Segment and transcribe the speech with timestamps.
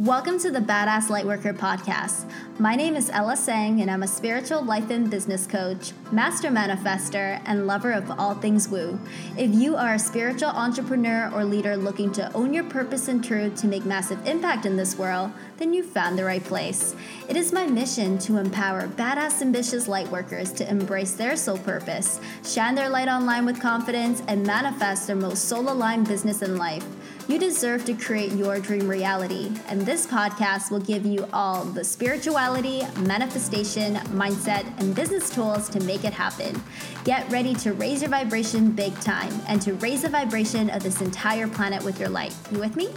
[0.00, 2.30] Welcome to the Badass Lightworker podcast.
[2.60, 7.42] My name is Ella Sang, and I'm a spiritual life and business coach, master manifester,
[7.44, 8.96] and lover of all things woo.
[9.36, 13.56] If you are a spiritual entrepreneur or leader looking to own your purpose and truth
[13.56, 16.94] to make massive impact in this world, then you found the right place.
[17.28, 22.76] It is my mission to empower badass, ambitious lightworkers to embrace their soul purpose, shine
[22.76, 26.86] their light online with confidence, and manifest their most soul aligned business in life.
[27.28, 31.84] You deserve to create your dream reality, and this podcast will give you all the
[31.84, 36.58] spirituality, manifestation, mindset, and business tools to make it happen.
[37.04, 41.02] Get ready to raise your vibration big time and to raise the vibration of this
[41.02, 42.34] entire planet with your light.
[42.50, 42.88] You with me?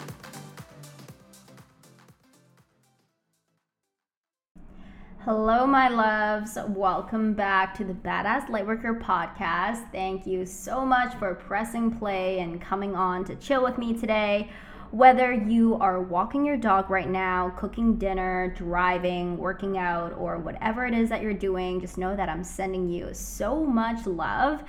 [5.26, 6.58] Hello, my loves.
[6.70, 9.92] Welcome back to the Badass Lightworker podcast.
[9.92, 14.50] Thank you so much for pressing play and coming on to chill with me today.
[14.90, 20.88] Whether you are walking your dog right now, cooking dinner, driving, working out, or whatever
[20.88, 24.64] it is that you're doing, just know that I'm sending you so much love.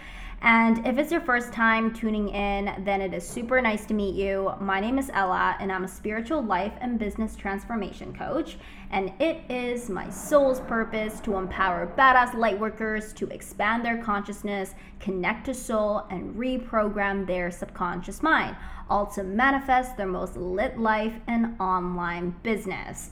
[0.44, 4.16] And if it's your first time tuning in, then it is super nice to meet
[4.16, 4.52] you.
[4.60, 8.56] My name is Ella, and I'm a spiritual life and business transformation coach.
[8.90, 15.46] And it is my soul's purpose to empower badass lightworkers to expand their consciousness, connect
[15.46, 18.56] to soul, and reprogram their subconscious mind,
[18.90, 23.10] all to manifest their most lit life and online business.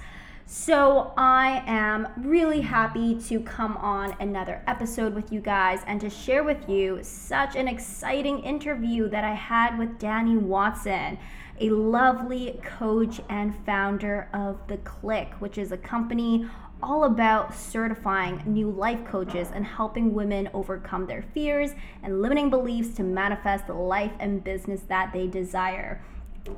[0.52, 6.10] So, I am really happy to come on another episode with you guys and to
[6.10, 11.18] share with you such an exciting interview that I had with Danny Watson,
[11.60, 16.48] a lovely coach and founder of The Click, which is a company
[16.82, 22.96] all about certifying new life coaches and helping women overcome their fears and limiting beliefs
[22.96, 26.02] to manifest the life and business that they desire.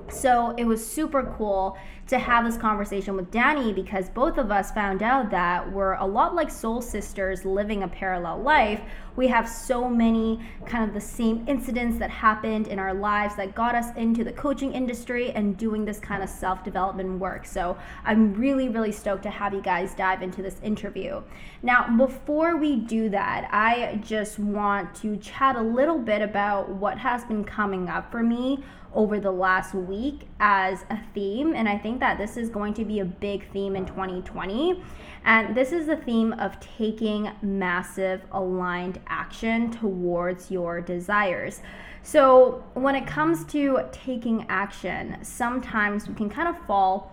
[0.09, 1.77] So it was super cool
[2.09, 6.07] to have this conversation with Danny because both of us found out that we're a
[6.07, 8.81] lot like soul sisters living a parallel life.
[9.17, 13.55] We have so many kind of the same incidents that happened in our lives that
[13.55, 17.47] got us into the coaching industry and doing this kind of self development work.
[17.47, 21.23] So I'm really, really stoked to have you guys dive into this interview.
[21.63, 26.99] Now, before we do that, I just want to chat a little bit about what
[26.99, 28.63] has been coming up for me
[28.95, 31.55] over the last week as a theme.
[31.55, 34.83] And I think that this is going to be a big theme in 2020.
[35.25, 41.61] And this is the theme of taking massive aligned action towards your desires.
[42.03, 47.13] So, when it comes to taking action, sometimes we can kind of fall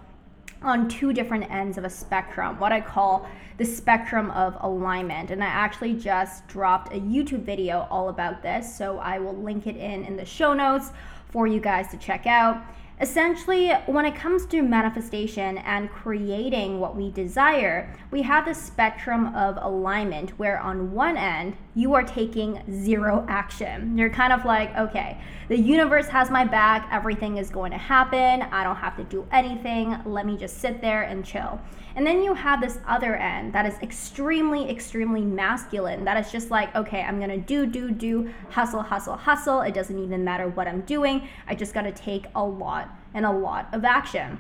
[0.62, 5.32] on two different ends of a spectrum, what I call the spectrum of alignment.
[5.32, 9.68] And I actually just dropped a YouTube video all about this, so I will link
[9.68, 10.92] it in in the show notes
[11.30, 12.62] for you guys to check out.
[13.02, 19.34] Essentially, when it comes to manifestation and creating what we desire, we have the spectrum
[19.34, 23.98] of alignment where on one end, you are taking zero action.
[23.98, 25.18] You're kind of like, okay,
[25.48, 29.26] the universe has my back, everything is going to happen, I don't have to do
[29.32, 31.58] anything, let me just sit there and chill.
[32.00, 36.06] And then you have this other end that is extremely, extremely masculine.
[36.06, 39.60] That is just like, okay, I'm gonna do, do, do, hustle, hustle, hustle.
[39.60, 41.28] It doesn't even matter what I'm doing.
[41.46, 44.40] I just gotta take a lot and a lot of action.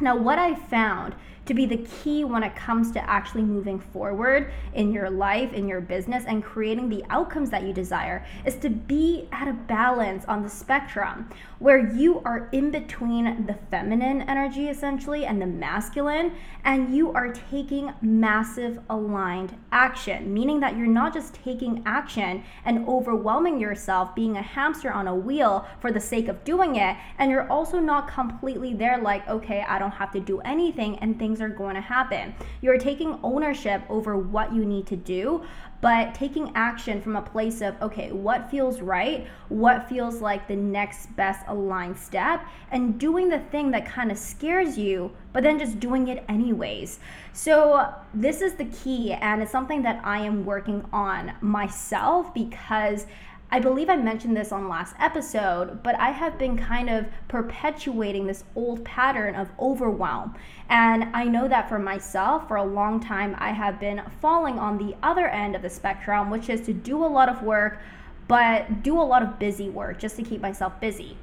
[0.00, 1.16] Now, what I found
[1.46, 5.68] to be the key when it comes to actually moving forward in your life, in
[5.68, 10.24] your business, and creating the outcomes that you desire is to be at a balance
[10.26, 16.32] on the spectrum where you are in between the feminine energy essentially and the masculine,
[16.64, 22.86] and you are taking massive aligned action, meaning that you're not just taking action and
[22.88, 27.30] overwhelming yourself, being a hamster on a wheel for the sake of doing it, and
[27.30, 31.31] you're also not completely there, like, okay, I don't have to do anything, and things
[31.32, 32.34] things are going to happen.
[32.60, 35.42] You're taking ownership over what you need to do,
[35.80, 39.26] but taking action from a place of, okay, what feels right?
[39.48, 42.44] What feels like the next best aligned step?
[42.70, 47.00] And doing the thing that kind of scares you, but then just doing it anyways.
[47.32, 53.06] So, this is the key, and it's something that I am working on myself because
[53.54, 58.26] I believe I mentioned this on last episode, but I have been kind of perpetuating
[58.26, 60.34] this old pattern of overwhelm.
[60.70, 64.78] And I know that for myself, for a long time, I have been falling on
[64.78, 67.78] the other end of the spectrum, which is to do a lot of work,
[68.26, 71.18] but do a lot of busy work just to keep myself busy.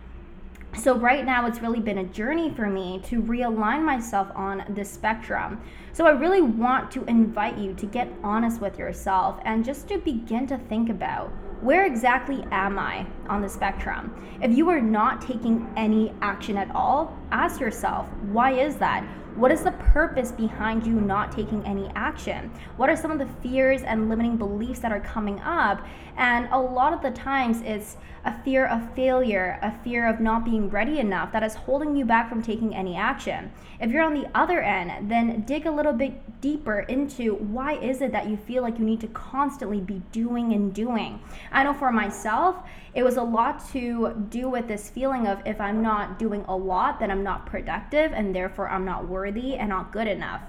[0.78, 4.92] So, right now, it's really been a journey for me to realign myself on this
[4.92, 5.60] spectrum.
[5.94, 9.98] So, I really want to invite you to get honest with yourself and just to
[9.98, 11.32] begin to think about
[11.62, 14.16] where exactly am I on the spectrum?
[14.42, 19.04] If you are not taking any action at all, ask yourself, why is that?
[19.36, 22.50] What is the purpose behind you not taking any action?
[22.78, 25.86] What are some of the fears and limiting beliefs that are coming up?
[26.18, 30.46] And a lot of the times it's a fear of failure, a fear of not
[30.46, 33.52] being ready enough that is holding you back from taking any action.
[33.80, 38.02] If you're on the other end, then dig a little bit deeper into why is
[38.02, 41.22] it that you feel like you need to constantly be doing and doing.
[41.52, 42.58] I know for myself,
[42.94, 46.56] it was a lot to do with this feeling of if I'm not doing a
[46.56, 50.42] lot, then I'm not productive and therefore I'm not worthy and not good enough.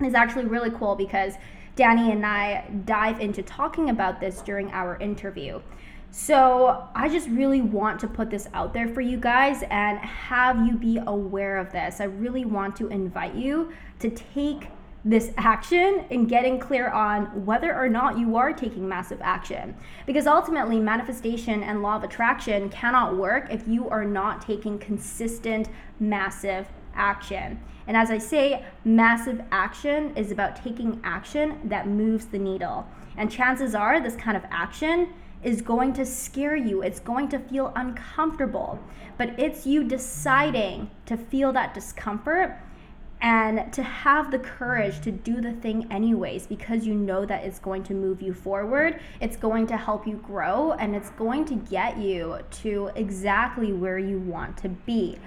[0.00, 1.34] It's actually really cool because
[1.76, 5.60] Danny and I dive into talking about this during our interview.
[6.16, 10.64] So, I just really want to put this out there for you guys and have
[10.64, 12.00] you be aware of this.
[12.00, 14.68] I really want to invite you to take
[15.04, 19.74] this action and getting clear on whether or not you are taking massive action.
[20.06, 25.68] Because ultimately, manifestation and law of attraction cannot work if you are not taking consistent,
[25.98, 27.60] massive action.
[27.88, 32.86] And as I say, massive action is about taking action that moves the needle.
[33.16, 35.08] And chances are, this kind of action
[35.44, 36.82] is going to scare you.
[36.82, 38.78] It's going to feel uncomfortable.
[39.16, 42.58] But it's you deciding to feel that discomfort
[43.20, 47.58] and to have the courage to do the thing anyways because you know that it's
[47.58, 51.54] going to move you forward, it's going to help you grow, and it's going to
[51.54, 55.18] get you to exactly where you want to be.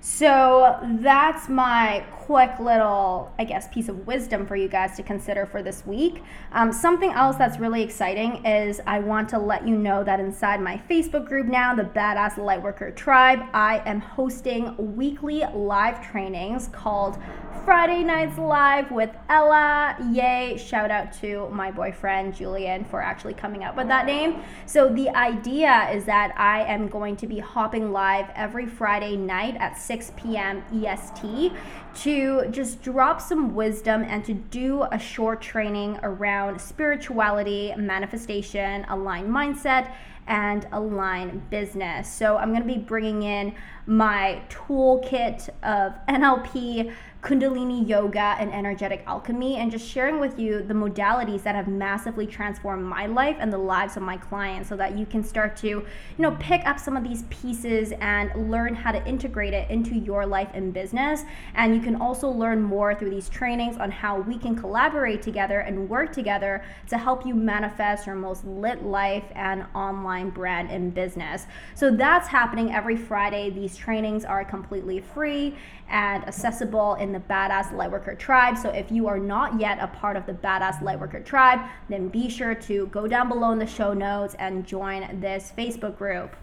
[0.00, 5.46] So that's my quick little, I guess, piece of wisdom for you guys to consider
[5.46, 6.22] for this week.
[6.52, 10.60] Um, something else that's really exciting is I want to let you know that inside
[10.60, 17.18] my Facebook group now, the Badass Lightworker Tribe, I am hosting weekly live trainings called
[17.64, 19.96] Friday Nights Live with Ella.
[20.12, 20.56] Yay!
[20.56, 24.42] Shout out to my boyfriend Julian for actually coming up with that name.
[24.66, 29.56] So, the idea is that I am going to be hopping live every Friday night
[29.58, 30.62] at 6 p.m.
[30.72, 31.52] EST
[31.96, 39.28] to just drop some wisdom and to do a short training around spirituality, manifestation, aligned
[39.28, 39.92] mindset
[40.26, 42.12] and align business.
[42.12, 43.54] So I'm going to be bringing in
[43.86, 50.72] my toolkit of NLP Kundalini yoga and energetic alchemy, and just sharing with you the
[50.72, 54.96] modalities that have massively transformed my life and the lives of my clients so that
[54.96, 55.84] you can start to, you
[56.16, 60.24] know, pick up some of these pieces and learn how to integrate it into your
[60.24, 61.24] life and business.
[61.54, 65.60] And you can also learn more through these trainings on how we can collaborate together
[65.60, 70.94] and work together to help you manifest your most lit life and online brand and
[70.94, 71.46] business.
[71.74, 73.50] So that's happening every Friday.
[73.50, 75.56] These trainings are completely free
[75.90, 78.56] and accessible in the Badass Lightworker Tribe.
[78.56, 82.28] So if you are not yet a part of the Badass Lightworker Tribe, then be
[82.28, 86.34] sure to go down below in the show notes and join this Facebook group.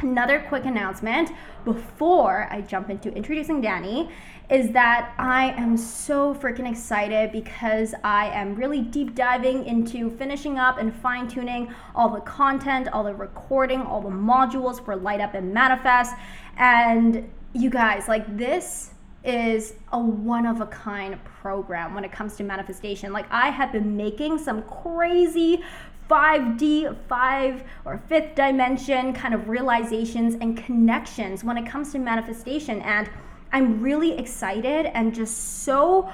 [0.00, 1.30] Another quick announcement
[1.64, 4.10] before I jump into introducing Danny
[4.50, 10.58] is that I am so freaking excited because I am really deep diving into finishing
[10.58, 15.20] up and fine tuning all the content, all the recording, all the modules for Light
[15.20, 16.14] Up and Manifest.
[16.58, 18.90] And you guys, like this
[19.24, 23.12] is a one of a kind program when it comes to manifestation.
[23.12, 25.62] Like I have been making some crazy
[26.10, 32.82] 5D, five or fifth dimension kind of realizations and connections when it comes to manifestation.
[32.82, 33.08] And
[33.52, 36.10] I'm really excited and just so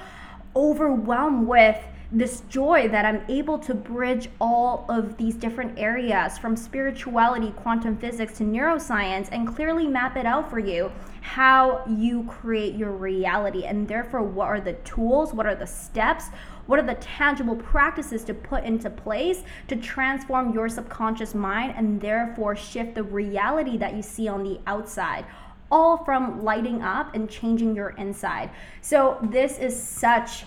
[0.55, 1.77] overwhelmed with
[2.13, 7.97] this joy that I'm able to bridge all of these different areas from spirituality, quantum
[7.97, 10.91] physics to neuroscience and clearly map it out for you
[11.31, 16.25] how you create your reality and therefore what are the tools, what are the steps,
[16.65, 22.01] what are the tangible practices to put into place to transform your subconscious mind and
[22.01, 25.25] therefore shift the reality that you see on the outside
[25.71, 28.49] all from lighting up and changing your inside.
[28.81, 30.43] So this is such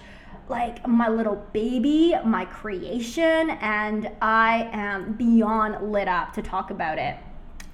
[0.51, 6.99] like my little baby, my creation, and I am beyond lit up to talk about
[6.99, 7.17] it.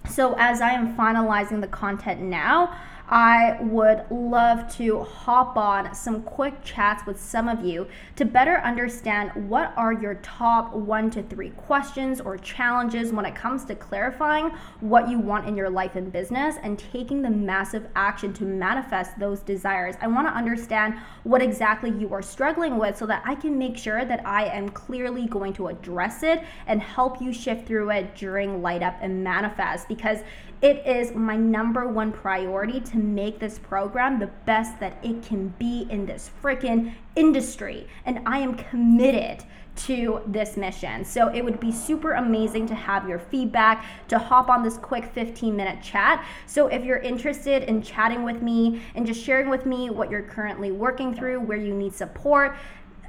[0.08, 2.76] So, as I am finalizing the content now,
[3.10, 8.58] I would love to hop on some quick chats with some of you to better
[8.58, 13.74] understand what are your top one to three questions or challenges when it comes to
[13.74, 18.44] clarifying what you want in your life and business and taking the massive action to
[18.44, 19.96] manifest those desires.
[20.00, 23.76] I want to understand what exactly you are struggling with so that I can make
[23.76, 28.14] sure that I am clearly going to address it and help you shift through it
[28.14, 30.18] during Light Up and Manifest because
[30.62, 35.48] it is my number one priority to make this program the best that it can
[35.58, 37.86] be in this freaking industry.
[38.04, 39.44] And I am committed
[39.76, 41.04] to this mission.
[41.04, 45.06] So it would be super amazing to have your feedback, to hop on this quick
[45.06, 46.26] 15 minute chat.
[46.46, 50.22] So if you're interested in chatting with me and just sharing with me what you're
[50.22, 52.56] currently working through, where you need support,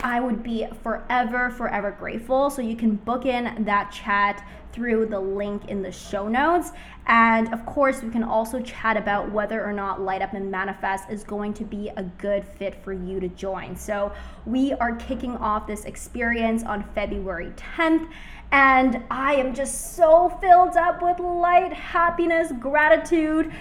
[0.04, 2.50] I would be forever, forever grateful.
[2.50, 6.72] So you can book in that chat through the link in the show notes.
[7.08, 11.10] And of course, we can also chat about whether or not Light Up and Manifest
[11.10, 13.76] is going to be a good fit for you to join.
[13.76, 14.12] So
[14.46, 18.10] we are kicking off this experience on February 10th.
[18.54, 23.52] And I am just so filled up with light, happiness, gratitude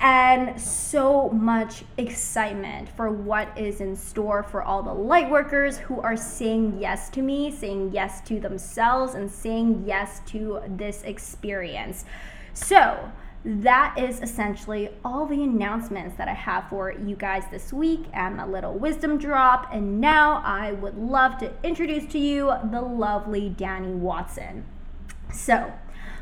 [0.00, 6.00] and so much excitement for what is in store for all the light workers who
[6.00, 12.04] are saying yes to me, saying yes to themselves, and saying yes to this experience.
[12.54, 13.10] So,
[13.44, 18.40] that is essentially all the announcements that I have for you guys this week and
[18.40, 19.68] a little wisdom drop.
[19.72, 24.64] And now I would love to introduce to you the lovely Danny Watson.
[25.32, 25.72] So,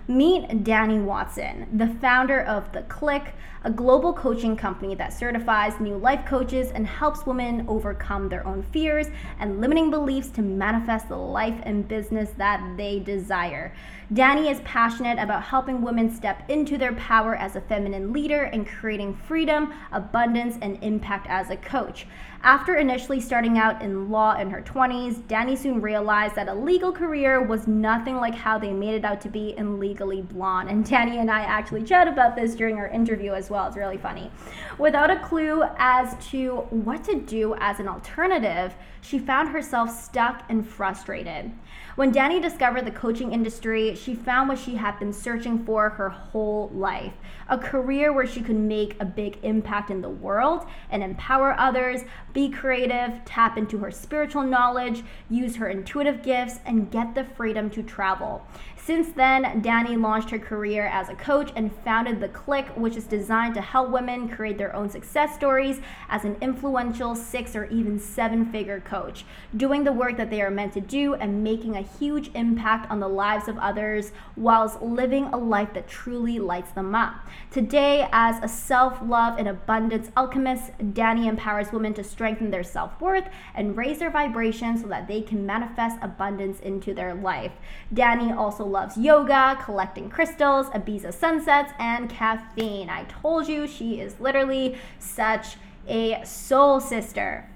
[0.08, 3.34] Meet Danny Watson, the founder of The Click,
[3.64, 8.62] a global coaching company that certifies new life coaches and helps women overcome their own
[8.62, 9.08] fears
[9.40, 13.75] and limiting beliefs to manifest the life and business that they desire.
[14.12, 18.68] Danny is passionate about helping women step into their power as a feminine leader and
[18.68, 22.06] creating freedom, abundance, and impact as a coach.
[22.43, 26.93] After initially starting out in law in her 20s, Danny soon realized that a legal
[26.93, 30.69] career was nothing like how they made it out to be in Legally Blonde.
[30.69, 33.66] And Danny and I actually chat about this during our interview as well.
[33.66, 34.31] It's really funny.
[34.78, 40.45] Without a clue as to what to do as an alternative, she found herself stuck
[40.49, 41.50] and frustrated.
[41.97, 46.11] When Danny discovered the coaching industry, she found what she had been searching for her
[46.11, 47.15] whole life
[47.49, 52.03] a career where she could make a big impact in the world and empower others,
[52.35, 57.71] be creative, tap into her spiritual knowledge, use her intuitive gifts, and get the freedom
[57.71, 58.47] to travel.
[58.87, 63.02] Since then, Danny launched her career as a coach and founded The Click, which is
[63.02, 67.99] designed to help women create their own success stories as an influential six or even
[67.99, 69.25] seven figure coach,
[69.57, 73.00] doing the work that they are meant to do and making a huge impact on
[73.00, 77.16] the lives of others whilst living a life that truly lights them up.
[77.50, 83.00] Today, as a self love and abundance alchemist, Danny empowers women to strengthen their self
[83.00, 87.50] worth and raise their vibration so that they can manifest abundance into their life.
[87.93, 92.90] Danny also loves yoga, collecting crystals, Ibiza sunsets, and caffeine.
[92.90, 95.56] I told you she is literally such
[95.88, 97.49] a soul sister.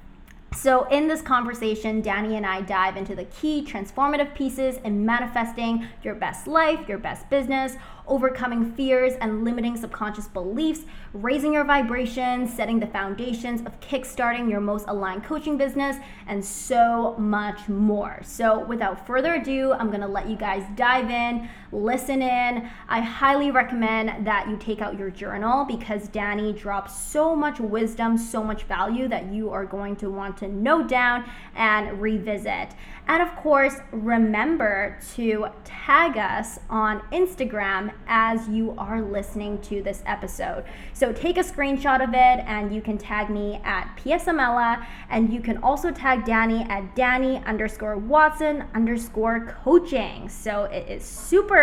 [0.57, 5.87] So, in this conversation, Danny and I dive into the key transformative pieces in manifesting
[6.03, 7.77] your best life, your best business,
[8.11, 10.83] overcoming fears and limiting subconscious beliefs,
[11.15, 17.15] raising your vibration, setting the foundations of kickstarting your most aligned coaching business, and so
[17.17, 18.21] much more.
[18.23, 22.69] So, without further ado, I'm gonna let you guys dive in, listen in.
[22.89, 28.19] I highly recommend that you take out your journal because Danny drops so much wisdom,
[28.19, 32.71] so much value that you are going to want to note down and revisit.
[33.07, 40.03] And of course, remember to tag us on Instagram as you are listening to this
[40.07, 40.65] episode.
[40.93, 45.41] So take a screenshot of it and you can tag me at PSMella and you
[45.41, 50.29] can also tag Danny at Danny underscore Watson underscore coaching.
[50.29, 51.60] So it is super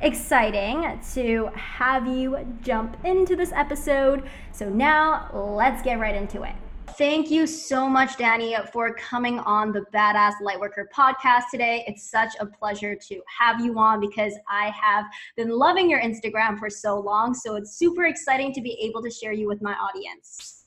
[0.00, 4.28] exciting to have you jump into this episode.
[4.52, 6.54] So now let's get right into it.
[6.98, 11.84] Thank you so much, Danny, for coming on the Badass Lightworker podcast today.
[11.86, 16.58] It's such a pleasure to have you on because I have been loving your Instagram
[16.58, 17.32] for so long.
[17.32, 20.64] So it's super exciting to be able to share you with my audience.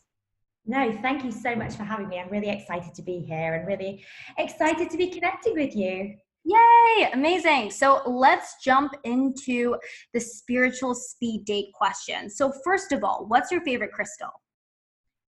[0.66, 2.20] No, thank you so much for having me.
[2.20, 4.04] I'm really excited to be here and really
[4.38, 6.16] excited to be connecting with you.
[6.46, 7.72] Yay, amazing.
[7.72, 9.78] So let's jump into
[10.14, 12.30] the spiritual speed date question.
[12.30, 14.32] So, first of all, what's your favorite crystal?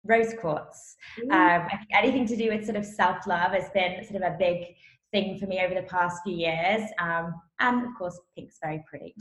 [0.04, 0.96] rose quartz.
[1.30, 4.32] Um, I think anything to do with sort of self love has been sort of
[4.32, 4.74] a big
[5.12, 6.82] thing for me over the past few years.
[6.98, 9.14] Um, and of course, pink's very pretty.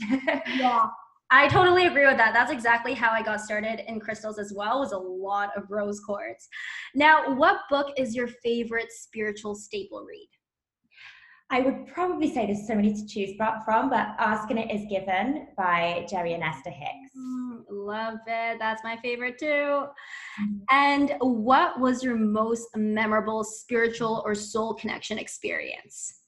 [0.56, 0.86] yeah.
[1.32, 2.34] I totally agree with that.
[2.34, 4.80] That's exactly how I got started in crystals as well.
[4.80, 6.48] Was a lot of rose quartz.
[6.94, 10.28] Now, what book is your favorite spiritual staple read?
[11.52, 14.86] I would probably say there's so many to choose from, but Ask and It Is
[14.88, 17.10] Given by Jerry and Esther Hicks.
[17.18, 18.58] Mm, love it.
[18.60, 19.46] That's my favorite too.
[19.46, 20.56] Mm-hmm.
[20.70, 26.20] And what was your most memorable spiritual or soul connection experience?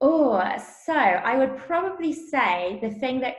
[0.00, 0.40] Oh,
[0.86, 3.34] so I would probably say the thing that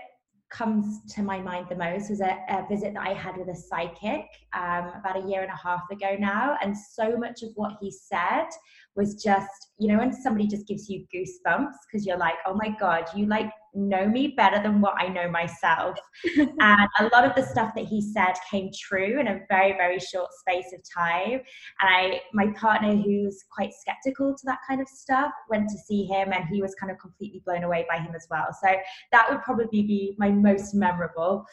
[0.51, 3.55] comes to my mind the most was a, a visit that I had with a
[3.55, 6.57] psychic um, about a year and a half ago now.
[6.61, 8.47] And so much of what he said
[8.95, 12.75] was just, you know, when somebody just gives you goosebumps because you're like, oh my
[12.79, 15.97] God, you like know me better than what I know myself.
[16.35, 19.99] and a lot of the stuff that he said came true in a very, very
[19.99, 21.41] short space of time.
[21.79, 26.03] And I, my partner, who's quite skeptical to that kind of stuff, went to see
[26.05, 28.47] him and he was kind of completely blown away by him as well.
[28.63, 28.73] So
[29.11, 31.45] that would probably be my most memorable.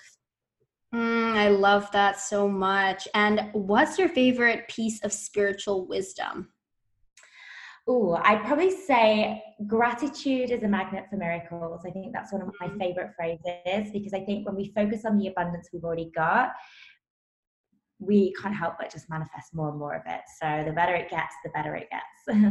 [0.94, 3.06] Mm, I love that so much.
[3.14, 6.48] And what's your favorite piece of spiritual wisdom?
[7.90, 11.80] Oh, I'd probably say gratitude is a magnet for miracles.
[11.86, 12.78] I think that's one of my mm-hmm.
[12.78, 16.50] favorite phrases because I think when we focus on the abundance we've already got,
[18.00, 20.20] we can't help but just manifest more and more of it.
[20.40, 22.04] So the better it gets, the better it gets.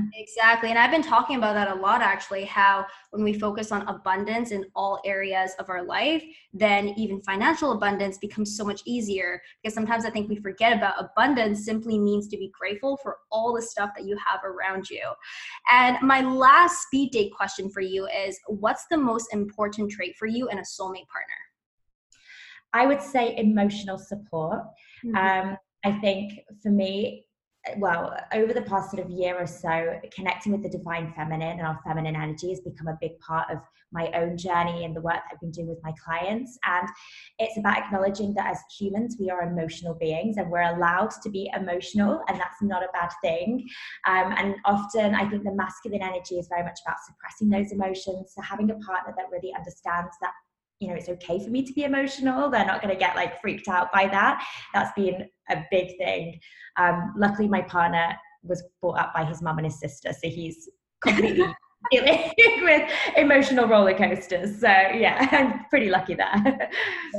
[0.15, 0.69] exactly.
[0.69, 4.51] And I've been talking about that a lot actually, how when we focus on abundance
[4.51, 6.23] in all areas of our life,
[6.53, 9.41] then even financial abundance becomes so much easier.
[9.61, 13.53] Because sometimes I think we forget about abundance simply means to be grateful for all
[13.53, 15.03] the stuff that you have around you.
[15.71, 20.25] And my last speed date question for you is what's the most important trait for
[20.25, 21.37] you in a soulmate partner?
[22.73, 24.63] I would say emotional support.
[25.05, 25.15] Mm-hmm.
[25.15, 27.27] Um, I think for me,
[27.77, 31.67] well, over the past sort of year or so, connecting with the divine feminine and
[31.67, 33.59] our feminine energy has become a big part of
[33.91, 36.57] my own journey and the work that I've been doing with my clients.
[36.65, 36.87] And
[37.39, 41.49] it's about acknowledging that as humans, we are emotional beings and we're allowed to be
[41.55, 43.67] emotional, and that's not a bad thing.
[44.07, 48.33] Um, and often, I think the masculine energy is very much about suppressing those emotions.
[48.35, 50.33] So, having a partner that really understands that
[50.79, 52.49] you know it's okay for me to be emotional.
[52.49, 54.45] They're not going to get like freaked out by that.
[54.73, 56.39] That's been a big thing.
[56.77, 60.69] Um, luckily my partner was brought up by his mum and his sister so he's
[61.01, 61.45] completely
[61.91, 62.31] dealing
[62.63, 64.59] with emotional roller coasters.
[64.59, 66.31] So yeah i'm pretty lucky there.
[66.45, 66.69] Yeah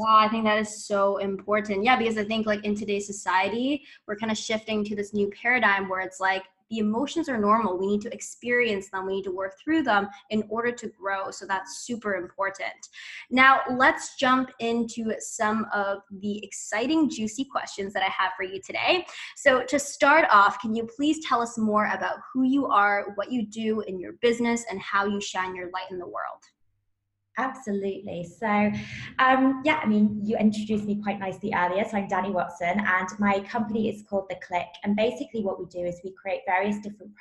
[0.06, 1.84] i think that is so important.
[1.84, 5.30] Yeah because i think like in today's society we're kind of shifting to this new
[5.30, 7.78] paradigm where it's like the emotions are normal.
[7.78, 9.06] We need to experience them.
[9.06, 11.30] We need to work through them in order to grow.
[11.30, 12.88] So that's super important.
[13.30, 18.60] Now, let's jump into some of the exciting, juicy questions that I have for you
[18.60, 19.06] today.
[19.36, 23.32] So, to start off, can you please tell us more about who you are, what
[23.32, 26.44] you do in your business, and how you shine your light in the world?
[27.38, 28.24] Absolutely.
[28.24, 28.72] So,
[29.20, 31.84] um, yeah, I mean, you introduced me quite nicely earlier.
[31.88, 34.66] So, I'm Danny Watson, and my company is called The Click.
[34.82, 37.12] And basically, what we do is we create various different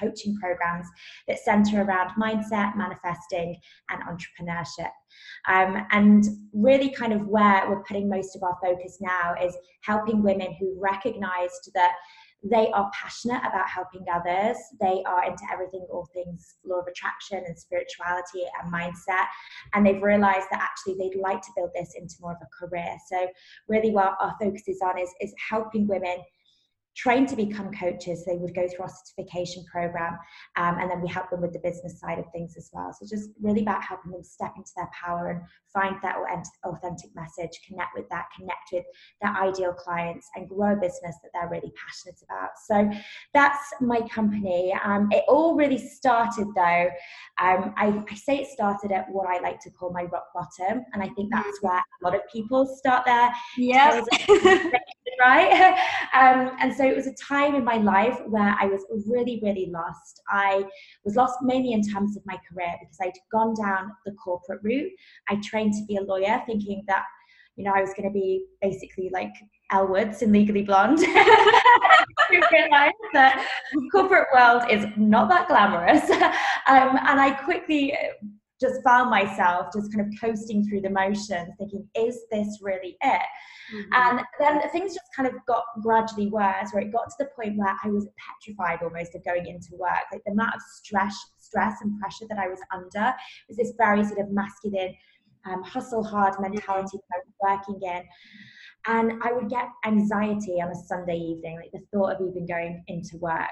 [0.00, 0.86] coaching programs
[1.28, 3.56] that center around mindset, manifesting,
[3.90, 4.90] and entrepreneurship.
[5.46, 10.22] Um, and really, kind of where we're putting most of our focus now is helping
[10.22, 11.92] women who recognized that
[12.42, 14.56] they are passionate about helping others.
[14.80, 19.26] They are into everything, all things law of attraction and spirituality and mindset.
[19.74, 22.96] And they've realized that actually they'd like to build this into more of a career.
[23.08, 23.26] So,
[23.68, 26.18] really, what our focus is on is, is helping women
[26.96, 28.24] trained to become coaches.
[28.24, 30.18] They would go through our certification program,
[30.56, 32.92] um, and then we help them with the business side of things as well.
[32.92, 36.16] So just really about helping them step into their power and find that
[36.64, 38.84] authentic message, connect with that, connect with
[39.20, 42.50] their ideal clients, and grow a business that they're really passionate about.
[42.66, 42.90] So
[43.34, 44.74] that's my company.
[44.84, 46.88] Um, it all really started though.
[47.38, 50.84] Um, I, I, say it started at what I like to call my rock bottom,
[50.92, 51.66] and I think that's mm-hmm.
[51.66, 54.02] where a lot of people start their yeah
[55.20, 55.76] right?
[56.16, 59.68] Um, and so it was a time in my life where I was really, really
[59.70, 60.22] lost.
[60.30, 60.64] I
[61.04, 64.90] was lost mainly in terms of my career because I'd gone down the corporate route.
[65.28, 67.04] I trained to be a lawyer, thinking that
[67.56, 69.32] you know I was going to be basically like
[69.72, 71.00] Elle Woods in Legally Blonde.
[72.52, 76.10] realized that the corporate world is not that glamorous.
[76.68, 77.96] Um, and I quickly
[78.60, 83.22] just found myself just kind of coasting through the motions, thinking, is this really it?
[83.74, 83.92] Mm-hmm.
[83.92, 87.58] And then things just kind of got gradually worse, where it got to the point
[87.58, 90.04] where I was petrified almost of going into work.
[90.12, 93.14] Like the amount of stress, stress and pressure that I was under
[93.48, 94.94] was this very sort of masculine,
[95.46, 98.02] um, hustle hard mentality that I was working in.
[98.88, 102.84] And I would get anxiety on a Sunday evening, like the thought of even going
[102.86, 103.50] into work.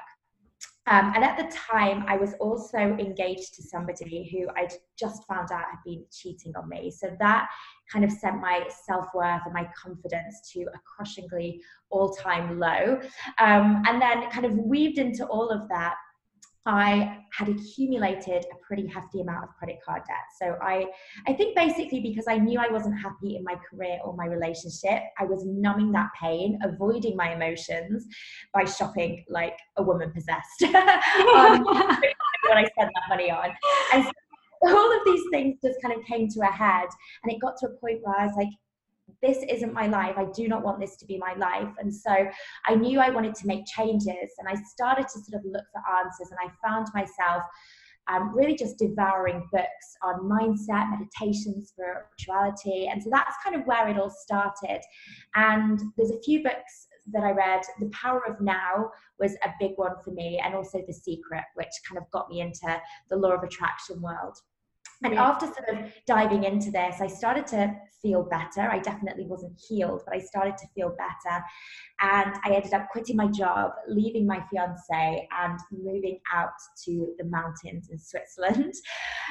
[0.87, 5.51] Um, and at the time, I was also engaged to somebody who I'd just found
[5.51, 6.90] out had been cheating on me.
[6.90, 7.49] So that
[7.90, 13.01] kind of sent my self worth and my confidence to a crushingly all time low.
[13.38, 15.94] Um, and then, kind of weaved into all of that,
[16.66, 20.16] I had accumulated a pretty hefty amount of credit card debt.
[20.40, 20.87] So I,
[21.27, 25.03] I think basically because I knew I wasn't happy in my career or my relationship,
[25.18, 28.07] I was numbing that pain, avoiding my emotions
[28.55, 30.62] by shopping like a woman possessed.
[30.62, 33.50] um, what I spent that money on.
[33.92, 34.11] And so
[34.66, 36.88] all of these things just kind of came to a head.
[37.22, 38.48] And it got to a point where I was like,
[39.22, 40.14] this isn't my life.
[40.16, 41.72] I do not want this to be my life.
[41.79, 42.27] And so
[42.66, 44.31] I knew I wanted to make changes.
[44.38, 46.31] And I started to sort of look for answers.
[46.31, 47.42] And I found myself
[48.09, 52.88] um, really just devouring books on mindset, meditation, spirituality.
[52.88, 54.81] And so that's kind of where it all started.
[55.35, 57.62] And there's a few books that I read.
[57.81, 61.68] The Power of Now was a big one for me, and also The Secret, which
[61.88, 64.38] kind of got me into the law of attraction world.
[65.04, 68.70] And after sort of diving into this, I started to feel better.
[68.70, 71.44] I definitely wasn't healed, but I started to feel better.
[72.00, 76.52] And I ended up quitting my job, leaving my fiance, and moving out
[76.84, 78.74] to the mountains in Switzerland.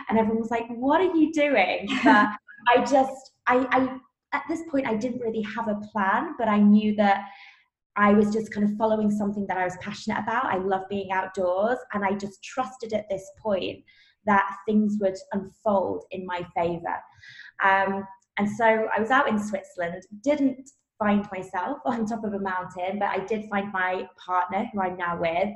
[0.09, 1.87] And everyone was like, What are you doing?
[2.03, 2.29] But
[2.77, 3.97] I just, I, I,
[4.33, 7.25] at this point, I didn't really have a plan, but I knew that
[7.95, 10.45] I was just kind of following something that I was passionate about.
[10.45, 13.83] I love being outdoors, and I just trusted at this point
[14.25, 16.97] that things would unfold in my favor.
[17.63, 18.05] Um,
[18.37, 22.99] and so I was out in Switzerland, didn't find myself on top of a mountain,
[22.99, 25.49] but I did find my partner who I'm now with.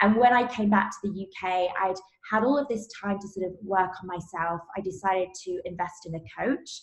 [0.00, 1.96] And when I came back to the UK, I'd
[2.30, 4.60] had all of this time to sort of work on myself.
[4.76, 6.80] I decided to invest in a coach.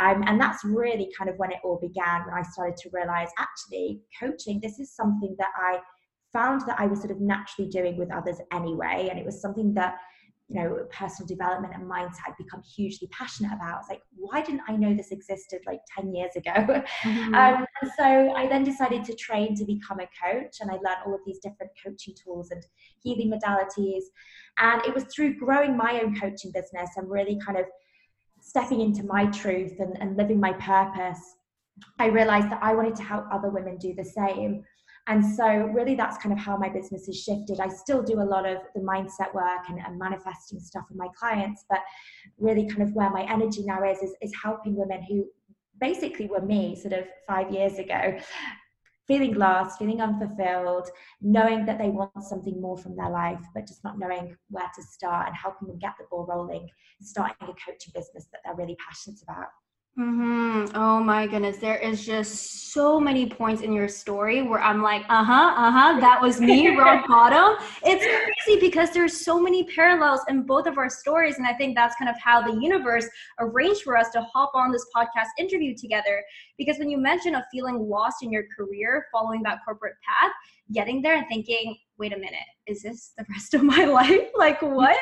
[0.00, 3.28] Um, and that's really kind of when it all began, when I started to realize
[3.38, 5.78] actually, coaching, this is something that I
[6.32, 9.08] found that I was sort of naturally doing with others anyway.
[9.10, 9.96] And it was something that
[10.50, 13.80] you know, personal development and mindset I've become hugely passionate about.
[13.80, 16.50] It's like, why didn't I know this existed like 10 years ago?
[16.50, 17.34] Mm-hmm.
[17.34, 21.02] Um, and so I then decided to train to become a coach and I learned
[21.06, 22.66] all of these different coaching tools and
[23.00, 24.02] healing modalities.
[24.58, 27.66] And it was through growing my own coaching business and really kind of
[28.40, 31.36] stepping into my truth and, and living my purpose.
[32.00, 34.64] I realized that I wanted to help other women do the same.
[35.10, 37.58] And so, really, that's kind of how my business has shifted.
[37.58, 41.08] I still do a lot of the mindset work and, and manifesting stuff with my
[41.18, 41.80] clients, but
[42.38, 45.26] really, kind of where my energy now is, is, is helping women who
[45.80, 48.18] basically were me sort of five years ago
[49.08, 50.88] feeling lost, feeling unfulfilled,
[51.20, 54.82] knowing that they want something more from their life, but just not knowing where to
[54.84, 56.68] start and helping them get the ball rolling,
[57.02, 59.48] starting a coaching business that they're really passionate about.
[60.00, 60.74] Mm-hmm.
[60.74, 61.58] Oh my goodness.
[61.58, 65.70] There is just so many points in your story where I'm like, uh huh, uh
[65.70, 67.62] huh, that was me, rock bottom.
[67.84, 71.36] It's crazy because there's so many parallels in both of our stories.
[71.36, 73.06] And I think that's kind of how the universe
[73.40, 76.24] arranged for us to hop on this podcast interview together.
[76.56, 80.32] Because when you mention of feeling lost in your career, following that corporate path,
[80.72, 84.30] getting there and thinking, wait a minute, is this the rest of my life?
[84.36, 84.96] like, what?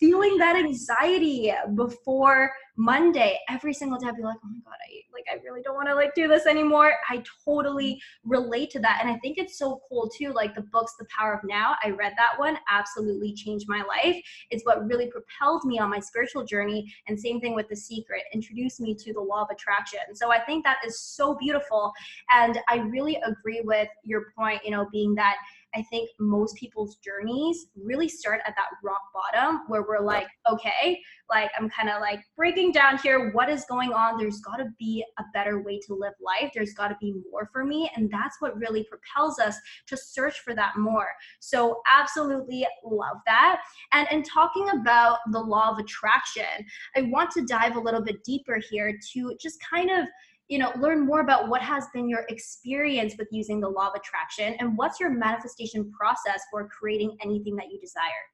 [0.00, 4.94] Feeling that anxiety before Monday, every single day, I'd be like, oh my God, I
[5.12, 6.94] like, I really don't want to like do this anymore.
[7.08, 8.98] I totally relate to that.
[9.00, 10.32] And I think it's so cool too.
[10.32, 14.20] Like the books, The Power of Now, I read that one, absolutely changed my life.
[14.50, 16.92] It's what really propelled me on my spiritual journey.
[17.06, 20.00] And same thing with The Secret, introduced me to the law of attraction.
[20.14, 21.92] So I think that is so beautiful.
[22.34, 25.36] And I really agree with your point, you know, being that
[25.74, 31.00] I think most people's journeys really start at that rock bottom where we're like, okay,
[31.30, 33.30] like I'm kind of like breaking down here.
[33.32, 34.18] What is going on?
[34.18, 36.52] There's got to be a better way to live life.
[36.54, 37.90] There's got to be more for me.
[37.96, 39.56] And that's what really propels us
[39.86, 41.08] to search for that more.
[41.40, 43.62] So, absolutely love that.
[43.92, 46.44] And in talking about the law of attraction,
[46.96, 50.06] I want to dive a little bit deeper here to just kind of
[50.48, 53.94] you know learn more about what has been your experience with using the law of
[53.94, 58.24] attraction and what's your manifestation process for creating anything that you desire?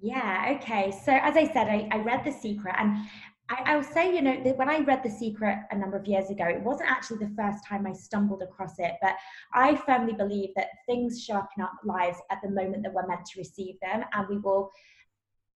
[0.00, 0.92] Yeah okay.
[1.04, 2.96] So as i said i, I read the secret and
[3.50, 6.06] I, I will say, you know, that when I read The Secret a number of
[6.06, 9.14] years ago, it wasn't actually the first time I stumbled across it, but
[9.54, 13.38] I firmly believe that things in our lives at the moment that we're meant to
[13.38, 14.70] receive them, and we will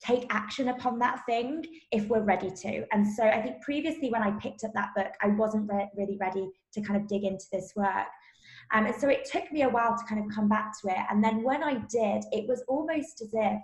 [0.05, 2.85] take action upon that thing if we're ready to.
[2.93, 6.17] And so I think previously when I picked up that book, I wasn't re- really
[6.21, 8.09] ready to kind of dig into this work.
[8.73, 10.99] Um, and so it took me a while to kind of come back to it.
[11.11, 13.61] And then when I did, it was almost as if,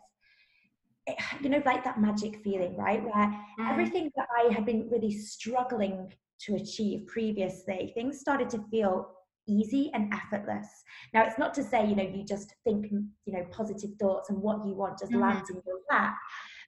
[1.07, 3.03] it, you know, like that magic feeling, right?
[3.03, 3.71] Where mm.
[3.71, 9.11] everything that I had been really struggling to achieve previously, things started to feel
[9.49, 10.69] easy and effortless.
[11.15, 14.39] Now, it's not to say, you know, you just think, you know, positive thoughts and
[14.41, 15.23] what you want just mm-hmm.
[15.23, 16.15] lands in your lap.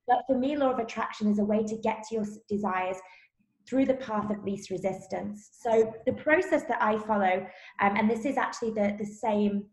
[0.08, 2.96] But for me, law of attraction is a way to get to your desires
[3.68, 5.50] through the path of least resistance.
[5.52, 7.46] So the process that I follow,
[7.80, 9.64] um, and this is actually the, the same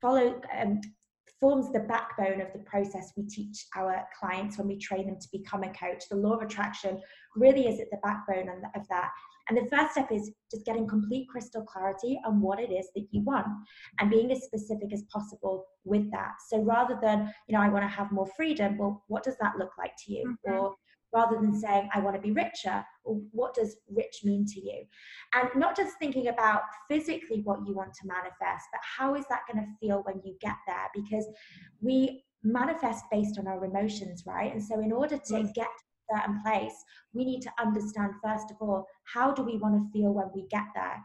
[0.00, 0.80] follow um,
[1.38, 5.28] forms the backbone of the process we teach our clients when we train them to
[5.32, 6.04] become a coach.
[6.10, 7.00] The law of attraction
[7.36, 9.10] really is at the backbone of that.
[9.48, 13.06] And the first step is just getting complete crystal clarity on what it is that
[13.10, 13.46] you want
[14.00, 16.34] and being as specific as possible with that.
[16.48, 19.56] So rather than, you know, I want to have more freedom, well, what does that
[19.58, 20.36] look like to you?
[20.46, 20.58] Mm-hmm.
[20.58, 20.74] Or
[21.12, 24.84] rather than saying, I want to be richer, or what does rich mean to you?
[25.34, 29.42] And not just thinking about physically what you want to manifest, but how is that
[29.50, 30.88] going to feel when you get there?
[30.94, 31.26] Because
[31.80, 34.52] we manifest based on our emotions, right?
[34.52, 36.74] And so, in order to get to a certain place,
[37.12, 40.46] we need to understand, first of all, how do we want to feel when we
[40.48, 41.02] get there?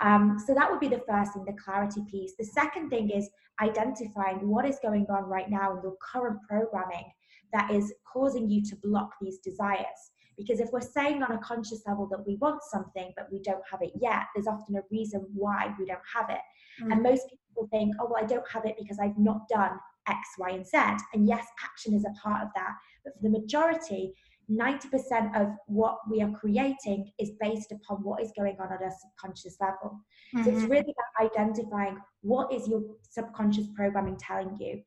[0.00, 2.32] Um, so that would be the first thing, the clarity piece.
[2.38, 3.28] The second thing is
[3.60, 7.12] identifying what is going on right now in your current programming
[7.52, 10.12] that is causing you to block these desires.
[10.38, 13.62] Because if we're saying on a conscious level that we want something but we don't
[13.70, 16.40] have it yet, there's often a reason why we don't have it.
[16.82, 16.92] Mm.
[16.92, 20.18] And most people think, oh, well, I don't have it because I've not done X,
[20.38, 20.78] Y, and Z.
[21.12, 22.72] And yes, action is a part of that.
[23.04, 24.14] But for the majority,
[24.50, 28.90] 90% of what we are creating is based upon what is going on at a
[28.90, 30.00] subconscious level.
[30.34, 30.44] Mm-hmm.
[30.44, 30.70] So it's mm-hmm.
[30.70, 34.82] really about identifying what is your subconscious programming telling you.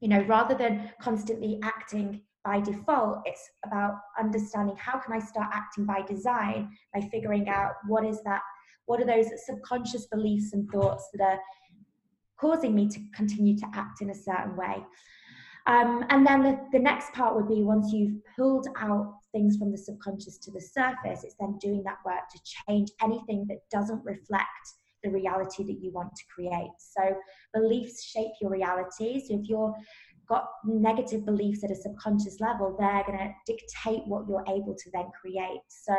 [0.00, 5.48] You know, rather than constantly acting by default, it's about understanding how can I start
[5.52, 8.42] acting by design by figuring out what is that,
[8.86, 11.38] what are those subconscious beliefs and thoughts that are
[12.42, 14.84] causing me to continue to act in a certain way.
[15.66, 19.70] Um, and then the, the next part would be once you've pulled out things from
[19.70, 24.04] the subconscious to the surface, it's then doing that work to change anything that doesn't
[24.04, 24.48] reflect
[25.02, 26.70] the reality that you want to create.
[26.78, 27.14] So
[27.54, 29.20] beliefs shape your reality.
[29.26, 29.74] So if you're
[30.28, 34.90] got negative beliefs at a subconscious level, they're going to dictate what you're able to
[34.92, 35.60] then create.
[35.68, 35.94] So,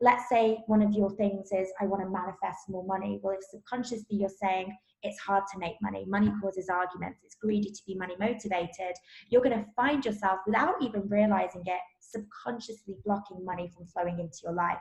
[0.00, 3.20] let's say one of your things is, I want to manifest more money.
[3.22, 6.40] Well, if subconsciously you're saying, it's hard to make money, money mm.
[6.40, 8.94] causes arguments, it's greedy to be money motivated,
[9.28, 14.38] you're going to find yourself, without even realizing it, subconsciously blocking money from flowing into
[14.44, 14.78] your life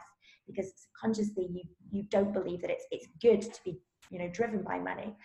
[0.48, 3.78] because subconsciously you, you don't believe that it's, it's good to be
[4.10, 5.16] you know driven by money.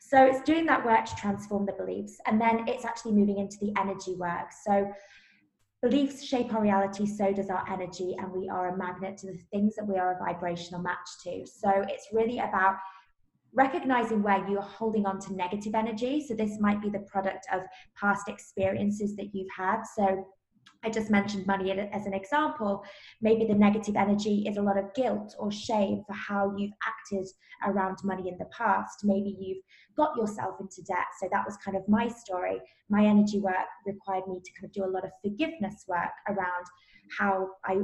[0.00, 3.56] So it's doing that work to transform the beliefs and then it's actually moving into
[3.60, 4.52] the energy work.
[4.64, 4.90] So
[5.82, 9.38] beliefs shape our reality so does our energy and we are a magnet to the
[9.52, 11.46] things that we are a vibrational match to.
[11.46, 12.76] So it's really about
[13.54, 17.62] recognizing where you're holding on to negative energy so this might be the product of
[17.98, 20.26] past experiences that you've had so
[20.84, 22.84] I just mentioned money as an example.
[23.20, 27.26] Maybe the negative energy is a lot of guilt or shame for how you've acted
[27.66, 29.00] around money in the past.
[29.02, 29.62] Maybe you've
[29.96, 31.06] got yourself into debt.
[31.20, 32.60] So that was kind of my story.
[32.88, 36.64] My energy work required me to kind of do a lot of forgiveness work around
[37.18, 37.80] how I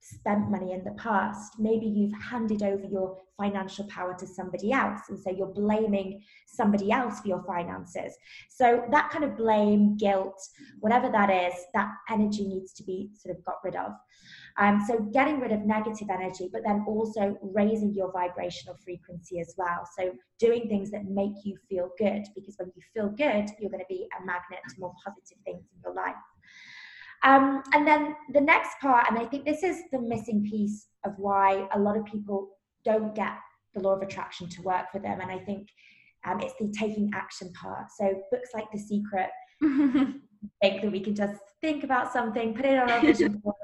[0.00, 1.54] spent money in the past.
[1.58, 5.00] Maybe you've handed over your financial power to somebody else.
[5.08, 8.14] And so you're blaming somebody else for your finances.
[8.50, 10.40] So that kind of blame, guilt,
[10.80, 13.92] whatever that is, that energy needs to be sort of got rid of.
[14.58, 19.54] Um, so getting rid of negative energy, but then also raising your vibrational frequency as
[19.56, 19.88] well.
[19.96, 23.84] So doing things that make you feel good, because when you feel good, you're going
[23.84, 26.16] to be a magnet to more positive things in your life.
[27.24, 31.12] Um, and then the next part, and I think this is the missing piece of
[31.16, 32.48] why a lot of people
[32.84, 33.36] don't get
[33.74, 35.20] the law of attraction to work for them.
[35.20, 35.68] And I think
[36.26, 37.86] um, it's the taking action part.
[37.98, 42.78] So books like The Secret think that we can just think about something, put it
[42.78, 43.54] on our vision board,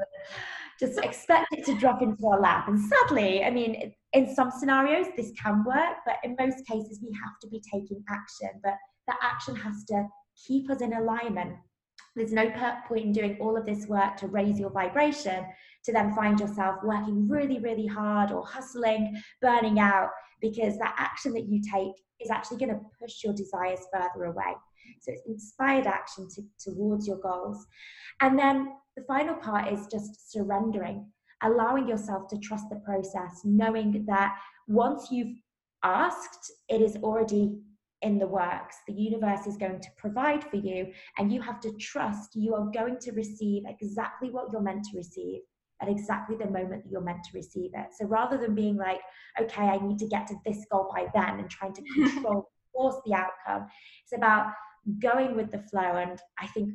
[0.80, 2.68] just expect it to drop into our lap.
[2.68, 7.16] And sadly, I mean, in some scenarios this can work, but in most cases we
[7.22, 8.48] have to be taking action.
[8.62, 8.74] But
[9.06, 10.06] that action has to
[10.46, 11.56] keep us in alignment
[12.16, 12.50] there's no
[12.86, 15.44] point in doing all of this work to raise your vibration
[15.84, 21.32] to then find yourself working really, really hard or hustling, burning out, because that action
[21.34, 24.54] that you take is actually going to push your desires further away.
[25.00, 27.66] So it's inspired action to, towards your goals.
[28.20, 31.06] And then the final part is just surrendering,
[31.42, 34.36] allowing yourself to trust the process, knowing that
[34.68, 35.36] once you've
[35.82, 37.58] asked, it is already
[38.04, 38.76] in the works.
[38.86, 42.70] The universe is going to provide for you, and you have to trust you are
[42.72, 45.40] going to receive exactly what you're meant to receive
[45.82, 47.86] at exactly the moment that you're meant to receive it.
[47.98, 49.00] So rather than being like,
[49.40, 52.96] okay, I need to get to this goal by then and trying to control, force
[53.04, 53.68] the outcome,
[54.04, 54.52] it's about
[55.00, 55.96] going with the flow.
[55.96, 56.74] And I think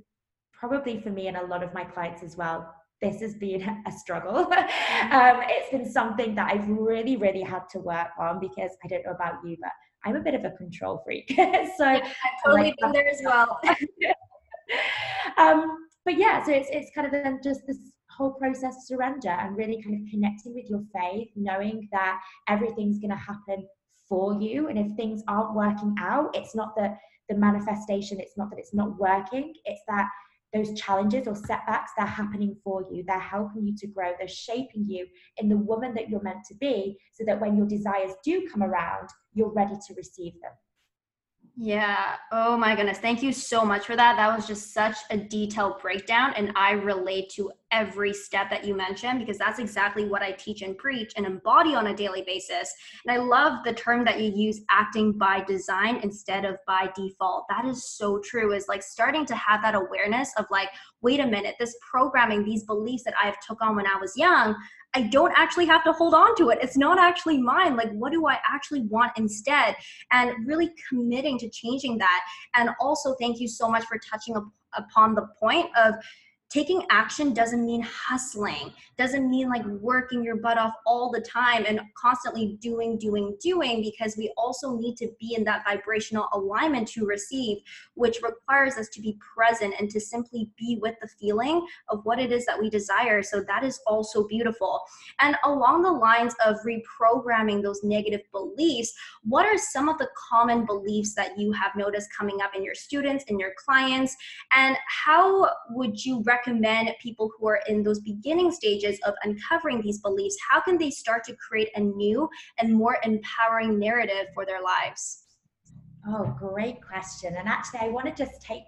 [0.53, 3.91] probably for me and a lot of my clients as well, this has been a
[3.91, 4.37] struggle.
[5.11, 9.05] um, it's been something that I've really, really had to work on because I don't
[9.05, 9.71] know about you, but
[10.05, 11.33] I'm a bit of a control freak.
[11.77, 12.01] so I've
[12.45, 13.59] totally like, been there as well.
[15.37, 17.77] um, but yeah, so it's it's kind of then just this
[18.09, 22.99] whole process of surrender and really kind of connecting with your faith, knowing that everything's
[22.99, 23.67] going to happen
[24.07, 26.97] for you, and if things aren't working out, it's not that
[27.29, 30.07] the manifestation, it's not that it's not working, it's that
[30.53, 33.03] those challenges or setbacks, they're happening for you.
[33.05, 34.13] They're helping you to grow.
[34.17, 35.05] They're shaping you
[35.37, 38.63] in the woman that you're meant to be so that when your desires do come
[38.63, 40.51] around, you're ready to receive them.
[41.61, 42.15] Yeah.
[42.31, 42.99] Oh my goodness.
[42.99, 44.15] Thank you so much for that.
[44.15, 46.33] That was just such a detailed breakdown.
[46.37, 50.61] And I relate to every step that you mentioned because that's exactly what I teach
[50.61, 52.73] and preach and embody on a daily basis.
[53.05, 57.43] And I love the term that you use acting by design instead of by default.
[57.49, 60.69] That is so true is like starting to have that awareness of like
[61.01, 64.55] wait a minute this programming these beliefs that I've took on when I was young
[64.95, 66.59] I don't actually have to hold on to it.
[66.61, 67.75] It's not actually mine.
[67.75, 69.75] Like, what do I actually want instead?
[70.11, 72.21] And really committing to changing that.
[72.55, 74.35] And also, thank you so much for touching
[74.73, 75.95] upon the point of
[76.49, 81.63] taking action doesn't mean hustling doesn't mean like working your butt off all the time
[81.67, 86.87] and constantly doing doing doing because we also need to be in that vibrational alignment
[86.87, 87.57] to receive
[87.93, 92.19] which requires us to be present and to simply be with the feeling of what
[92.19, 93.21] it is that we desire.
[93.21, 94.81] So that is also beautiful.
[95.19, 100.65] And along the lines of reprogramming those negative beliefs what are some of the common
[100.65, 104.15] beliefs that you have noticed coming up in your students in your clients?
[104.55, 109.81] And how would you recommend recommend people who are in those beginning stages of uncovering
[109.81, 110.37] these beliefs?
[110.49, 115.25] How can they start to create a new and more empowering narrative for their lives?
[116.07, 117.35] Oh, great question.
[117.37, 118.63] And actually, I want to just take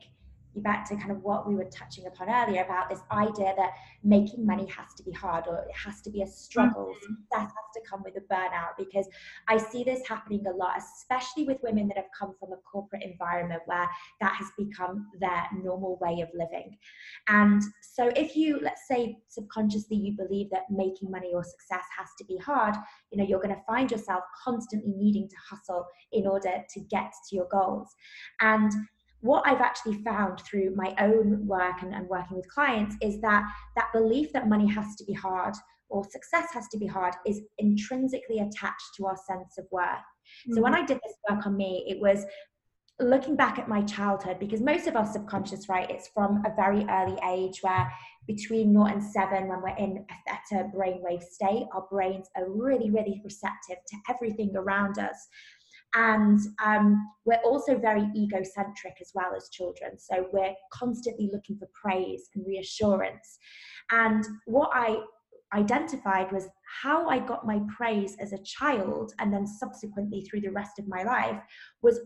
[0.54, 3.72] you back to kind of what we were touching upon earlier about this idea that
[4.04, 6.88] making money has to be hard or it has to be a struggle.
[6.88, 7.14] Mm-hmm.
[7.32, 9.08] That has to come with a burnout because
[9.48, 13.04] I see this happening a lot, especially with women that have come from a corporate
[13.04, 16.78] environment where that has become their normal way of living.
[17.28, 22.10] And so if you, let's say, subconsciously you believe that making money or success has
[22.18, 22.76] to be hard,
[23.12, 27.12] you know, you're going to find yourself constantly needing to hustle in order to get
[27.30, 27.96] to your goals.
[28.42, 28.72] And
[29.22, 33.44] what I've actually found through my own work and, and, working with clients is that
[33.76, 35.54] that belief that money has to be hard
[35.90, 39.86] or success has to be hard is intrinsically attached to our sense of worth.
[39.86, 40.56] Mm-hmm.
[40.56, 40.84] So when mm-hmm.
[40.84, 42.26] I did this work on me, it was
[43.00, 46.86] looking back at my childhood because most of our subconscious, right, it's from a very
[46.90, 47.92] early age where
[48.28, 52.92] between 0 and 7 when we're in a theta brainwave state our brains are really
[52.92, 55.28] really receptive to everything around us
[55.94, 60.00] and um, we're also very egocentric as well as children.
[60.00, 63.38] So we're constantly looking for praise and reassurance.
[63.92, 64.98] And what I
[65.54, 66.48] identified was
[66.82, 70.88] how I got my praise as a child and then subsequently through the rest of
[70.88, 71.42] my life
[71.82, 72.00] was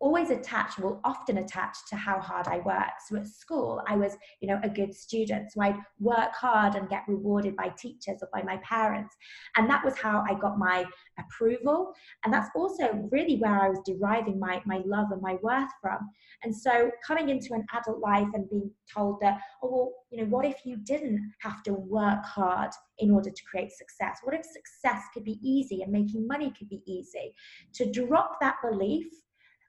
[0.00, 2.94] always attached well often attached to how hard i work.
[3.06, 5.52] So at school i was you know a good student.
[5.52, 9.14] So i'd work hard and get rewarded by teachers or by my parents.
[9.56, 10.84] And that was how i got my
[11.18, 11.92] approval.
[12.24, 15.98] And that's also really where i was deriving my my love and my worth from.
[16.42, 20.28] And so coming into an adult life and being told that oh well you know
[20.30, 24.18] what if you didn't have to work hard in order to create success?
[24.22, 27.34] What if success could be easy and making money could be easy?
[27.74, 29.06] To drop that belief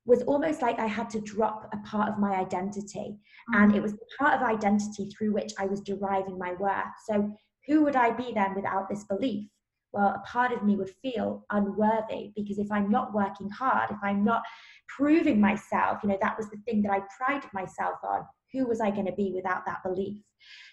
[0.06, 3.18] was almost like I had to drop a part of my identity.
[3.54, 3.64] Mm-hmm.
[3.64, 6.94] And it was the part of identity through which I was deriving my worth.
[7.08, 7.32] So,
[7.68, 9.48] who would I be then without this belief?
[9.94, 13.98] Well, a part of me would feel unworthy because if I'm not working hard, if
[14.02, 14.42] I'm not
[14.88, 18.26] proving myself, you know, that was the thing that I prided myself on.
[18.54, 20.18] Who was I going to be without that belief?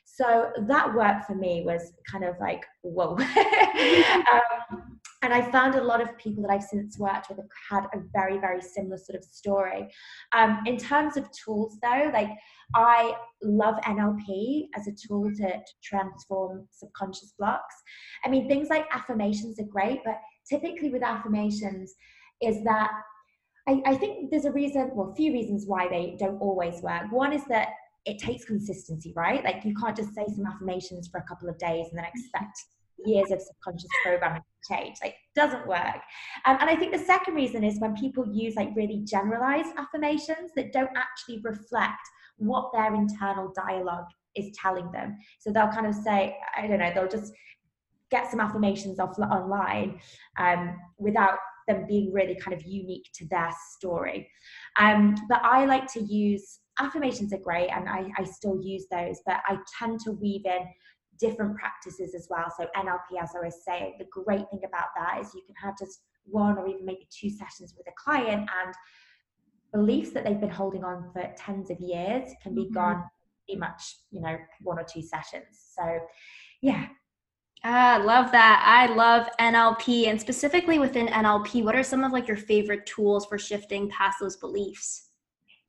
[0.05, 3.17] So that work for me was kind of like, whoa.
[3.19, 7.85] um, and I found a lot of people that I've since worked with have had
[7.93, 9.89] a very, very similar sort of story.
[10.33, 12.31] Um, in terms of tools, though, like
[12.75, 17.75] I love NLP as a tool to, to transform subconscious blocks.
[18.25, 21.95] I mean, things like affirmations are great, but typically with affirmations,
[22.41, 22.91] is that
[23.67, 27.11] I, I think there's a reason, well, a few reasons why they don't always work.
[27.11, 27.71] One is that
[28.07, 29.43] it takes consistency, right?
[29.43, 32.59] Like you can't just say some affirmations for a couple of days and then expect
[33.05, 34.97] years of subconscious programming change.
[35.03, 36.01] Like doesn't work.
[36.47, 40.51] Um, and I think the second reason is when people use like really generalized affirmations
[40.57, 42.01] that don't actually reflect
[42.39, 45.17] what their internal dialogue is telling them.
[45.41, 47.33] So they'll kind of say, I don't know, they'll just
[48.11, 50.01] get some affirmations off online
[50.39, 54.29] um, without them being really kind of unique to their story.
[54.79, 59.21] Um, but I like to use affirmations are great and I, I still use those,
[59.27, 60.61] but I tend to weave in
[61.19, 62.47] different practices as well.
[62.57, 65.79] So NLP, as I was saying, the great thing about that is you can have
[65.79, 68.75] just one or even maybe two sessions with a client and
[69.73, 72.75] beliefs that they've been holding on for tens of years can be mm-hmm.
[72.75, 73.05] gone
[73.47, 75.73] pretty much, you know, one or two sessions.
[75.77, 76.01] So
[76.63, 76.87] yeah.
[77.65, 78.63] I love that.
[78.65, 83.27] I love NLP and specifically within NLP, what are some of like your favorite tools
[83.27, 85.09] for shifting past those beliefs?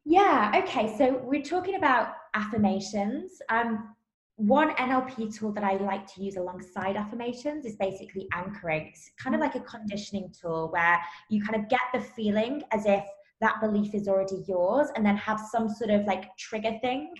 [0.05, 0.95] Yeah, okay.
[0.97, 3.41] So we're talking about affirmations.
[3.49, 3.95] Um,
[4.39, 8.87] one NLP tool that I like to use alongside affirmations is basically anchoring.
[8.87, 10.97] It's kind of like a conditioning tool where
[11.29, 13.03] you kind of get the feeling as if
[13.41, 17.11] that belief is already yours and then have some sort of like trigger thing.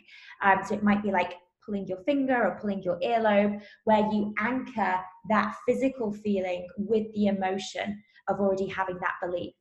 [0.42, 1.34] Um, so it might be like
[1.66, 4.96] pulling your finger or pulling your earlobe, where you anchor
[5.28, 9.54] that physical feeling with the emotion of already having that belief.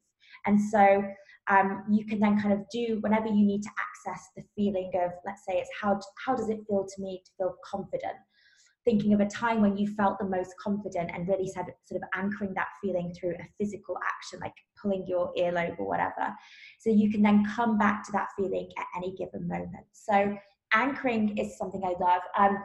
[0.47, 1.03] And so
[1.49, 5.13] um, you can then kind of do whenever you need to access the feeling of,
[5.25, 8.17] let's say, it's how, how does it feel to me to feel confident?
[8.85, 12.09] Thinking of a time when you felt the most confident and really said, sort of
[12.15, 16.35] anchoring that feeling through a physical action, like pulling your earlobe or whatever.
[16.81, 19.87] So you can then come back to that feeling at any given moment.
[19.93, 20.37] So
[20.73, 22.23] anchoring is something I love.
[22.39, 22.59] Um,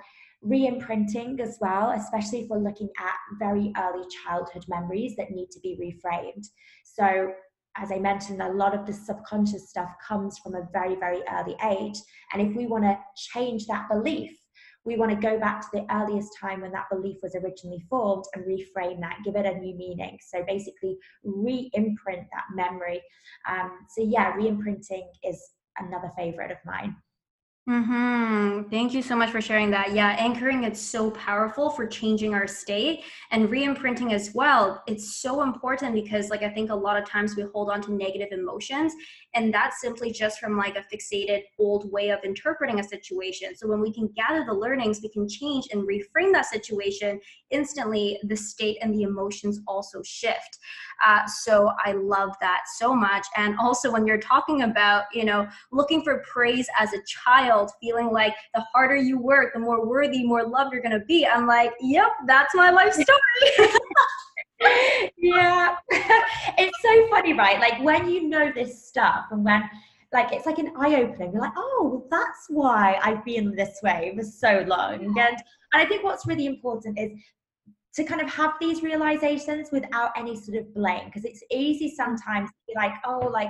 [0.45, 5.57] re-imprinting as well especially if we're looking at very early childhood memories that need to
[5.61, 6.45] be reframed
[6.83, 7.31] so
[7.77, 11.55] as I mentioned, a lot of the subconscious stuff comes from a very, very early
[11.63, 11.97] age.
[12.31, 14.31] And if we want to change that belief,
[14.85, 18.25] we want to go back to the earliest time when that belief was originally formed
[18.33, 20.17] and reframe that, give it a new meaning.
[20.21, 23.01] So basically, re imprint that memory.
[23.49, 25.41] Um, so, yeah, re imprinting is
[25.79, 26.95] another favorite of mine.
[27.69, 28.69] Mm-hmm.
[28.69, 29.93] Thank you so much for sharing that.
[29.93, 34.83] Yeah, anchoring it's so powerful for changing our state and re-imprinting as well.
[34.85, 37.93] It's so important because like I think a lot of times we hold on to
[37.93, 38.91] negative emotions
[39.33, 43.55] and that's simply just from like a fixated old way of interpreting a situation.
[43.55, 48.19] So when we can gather the learnings, we can change and reframe that situation instantly.
[48.25, 50.59] The state and the emotions also shift.
[51.05, 53.25] Uh, so I love that so much.
[53.37, 57.71] And also when you're talking about you know looking for praise as a child child
[57.81, 61.25] feeling like the harder you work, the more worthy, more loved you're going to be.
[61.25, 63.67] I'm like, yep, that's my life story.
[65.17, 65.75] yeah.
[65.91, 67.59] it's so funny, right?
[67.59, 69.69] Like when you know this stuff and when
[70.11, 71.31] like it's like an eye opening.
[71.31, 75.05] You're like, oh, well, that's why I've been this way for so long.
[75.05, 75.37] And and
[75.73, 77.11] I think what's really important is
[77.95, 82.49] to kind of have these realizations without any sort of blame because it's easy sometimes
[82.49, 83.49] to be like, oh, like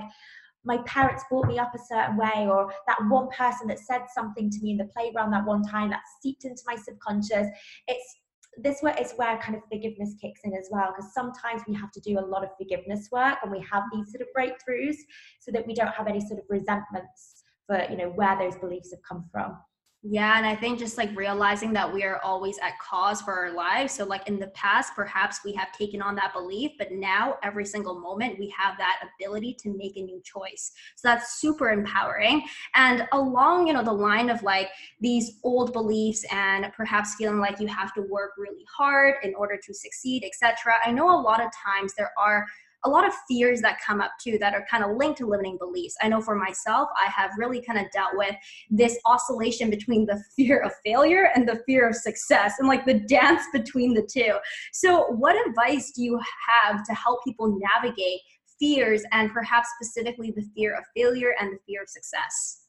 [0.65, 4.49] my parents brought me up a certain way or that one person that said something
[4.49, 7.47] to me in the playground that one time that seeped into my subconscious
[7.87, 8.17] it's
[8.57, 11.91] this where it's where kind of forgiveness kicks in as well because sometimes we have
[11.91, 14.95] to do a lot of forgiveness work and we have these sort of breakthroughs
[15.39, 18.91] so that we don't have any sort of resentments for you know where those beliefs
[18.91, 19.57] have come from
[20.05, 23.53] yeah, and I think just like realizing that we are always at cause for our
[23.53, 23.93] lives.
[23.93, 27.63] So, like in the past, perhaps we have taken on that belief, but now every
[27.63, 30.73] single moment we have that ability to make a new choice.
[30.97, 32.45] So, that's super empowering.
[32.75, 37.61] And along, you know, the line of like these old beliefs and perhaps feeling like
[37.61, 40.73] you have to work really hard in order to succeed, etc.
[40.85, 42.45] I know a lot of times there are
[42.85, 45.57] a lot of fears that come up too that are kind of linked to limiting
[45.57, 45.95] beliefs.
[46.01, 48.35] I know for myself, I have really kind of dealt with
[48.69, 52.99] this oscillation between the fear of failure and the fear of success and like the
[52.99, 54.37] dance between the two.
[54.71, 56.19] So, what advice do you
[56.49, 58.21] have to help people navigate
[58.59, 62.63] fears and perhaps specifically the fear of failure and the fear of success?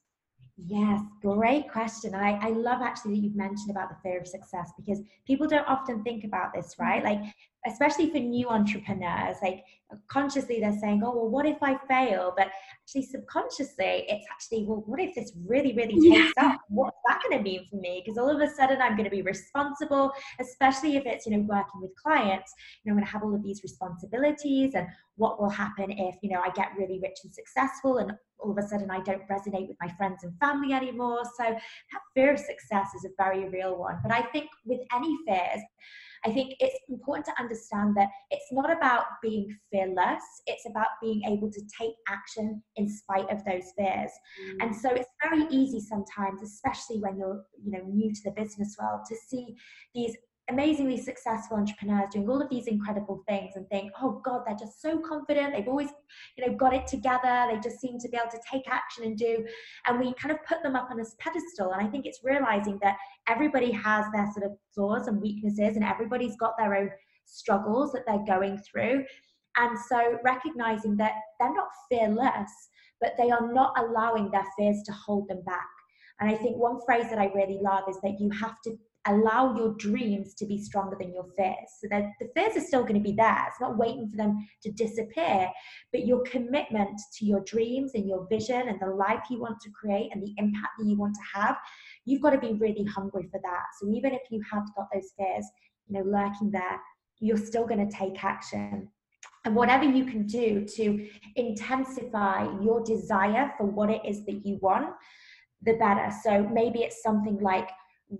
[0.56, 2.14] Yes, great question.
[2.14, 5.66] I, I love actually that you've mentioned about the fear of success because people don't
[5.66, 7.02] often think about this, right?
[7.02, 7.22] Mm-hmm.
[7.22, 7.34] Like
[7.66, 9.64] especially for new entrepreneurs, like
[10.08, 12.32] consciously they're saying, oh, well, what if I fail?
[12.36, 12.48] But
[12.82, 16.52] actually, subconsciously, it's actually, well, what if this really, really takes yeah.
[16.52, 16.60] up?
[16.68, 18.02] What's that going to mean for me?
[18.04, 21.44] Because all of a sudden, I'm going to be responsible, especially if it's, you know,
[21.48, 22.52] working with clients.
[22.82, 24.86] You know, I'm going to have all of these responsibilities, and
[25.16, 28.58] what will happen if, you know, I get really rich and successful, and all of
[28.58, 31.22] a sudden I don't resonate with my friends and family anymore.
[31.38, 34.00] So that fear of success is a very real one.
[34.02, 35.62] But I think with any fears,
[36.26, 41.22] I think it's important to understand that it's not about being fearless, it's about being
[41.24, 44.10] able to take action in spite of those fears.
[44.42, 44.56] Mm.
[44.60, 48.76] And so it's very easy sometimes, especially when you're, you know, new to the business
[48.80, 49.54] world, to see
[49.94, 50.16] these
[50.50, 54.82] amazingly successful entrepreneurs doing all of these incredible things and think, oh God, they're just
[54.82, 55.54] so confident.
[55.54, 55.88] They've always,
[56.36, 57.46] you know, got it together.
[57.50, 59.46] They just seem to be able to take action and do.
[59.86, 61.72] And we kind of put them up on this pedestal.
[61.72, 65.84] And I think it's realizing that everybody has their sort of flaws and weaknesses, and
[65.84, 66.90] everybody's got their own
[67.24, 69.04] struggles that they're going through.
[69.56, 72.50] And so recognizing that they're not fearless,
[73.00, 75.68] but they are not allowing their fears to hold them back.
[76.20, 78.76] And I think one phrase that I really love is that you have to
[79.06, 81.68] allow your dreams to be stronger than your fears.
[81.80, 83.46] So that the fears are still going to be there.
[83.48, 85.50] It's not waiting for them to disappear,
[85.92, 89.70] but your commitment to your dreams and your vision and the life you want to
[89.70, 91.56] create and the impact that you want to have,
[92.04, 93.64] you've got to be really hungry for that.
[93.80, 95.46] So even if you have got those fears,
[95.86, 96.80] you know, lurking there,
[97.20, 98.88] you're still going to take action.
[99.44, 104.58] And whatever you can do to intensify your desire for what it is that you
[104.62, 104.94] want,
[105.62, 106.10] the better.
[106.22, 107.68] So maybe it's something like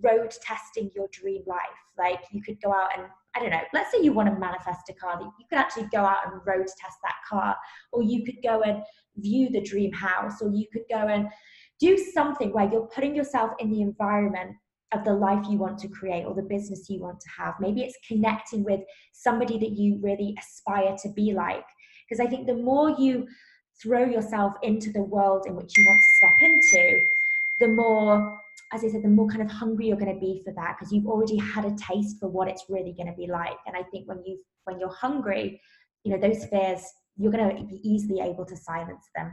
[0.03, 1.59] road testing your dream life.
[1.99, 3.07] Like you could go out and
[3.37, 5.89] I don't know, let's say you want to manifest a car, that you could actually
[5.93, 7.57] go out and road test that car,
[7.93, 8.83] or you could go and
[9.17, 11.27] view the dream house, or you could go and
[11.81, 14.53] do something where you're putting yourself in the environment
[14.93, 17.55] of the life you want to create or the business you want to have.
[17.59, 18.81] Maybe it's connecting with
[19.13, 21.65] somebody that you really aspire to be like.
[22.09, 23.27] Because I think the more you
[23.83, 27.01] throw yourself into the world in which you want to step into,
[27.59, 28.41] the more,
[28.75, 30.93] as I said, the more kind of hungry you're going to be for that because
[30.93, 33.57] you've already had a taste for what it's really going to be like.
[33.67, 35.61] And I think when you when you're hungry,
[36.03, 36.83] you know those fears,
[37.17, 39.33] you're going to be easily able to silence them.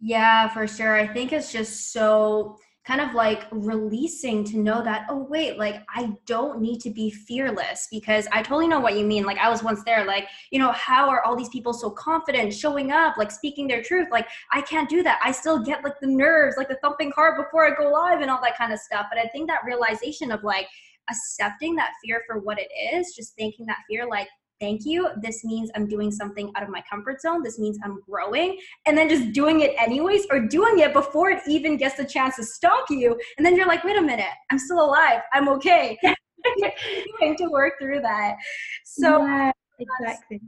[0.00, 0.94] Yeah, for sure.
[0.94, 2.56] I think it's just so
[2.86, 7.10] kind of like releasing to know that oh wait like i don't need to be
[7.10, 9.24] fearless because i totally know what you mean.
[9.24, 12.54] Like i was once there like you know how are all these people so confident
[12.54, 14.08] showing up like speaking their truth?
[14.10, 15.20] Like i can't do that.
[15.22, 18.30] I still get like the nerves like the thumping heart before i go live and
[18.30, 19.06] all that kind of stuff.
[19.10, 20.66] But i think that realization of like
[21.10, 24.28] accepting that fear for what it is just thanking that fear like
[24.60, 25.08] thank you.
[25.22, 27.42] This means I'm doing something out of my comfort zone.
[27.42, 28.58] This means I'm growing.
[28.86, 32.36] And then just doing it anyways or doing it before it even gets the chance
[32.36, 33.18] to stalk you.
[33.36, 35.20] And then you're like, wait a minute, I'm still alive.
[35.32, 35.98] I'm okay.
[37.18, 38.36] Trying to work through that.
[38.84, 40.40] So yeah, exactly.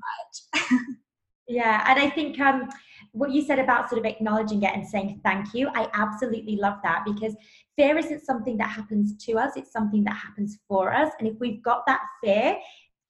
[1.48, 1.84] yeah.
[1.88, 2.68] And I think um
[3.12, 6.78] what you said about sort of acknowledging it and saying thank you, I absolutely love
[6.82, 7.34] that because
[7.76, 11.12] fear isn't something that happens to us, it's something that happens for us.
[11.18, 12.56] And if we've got that fear,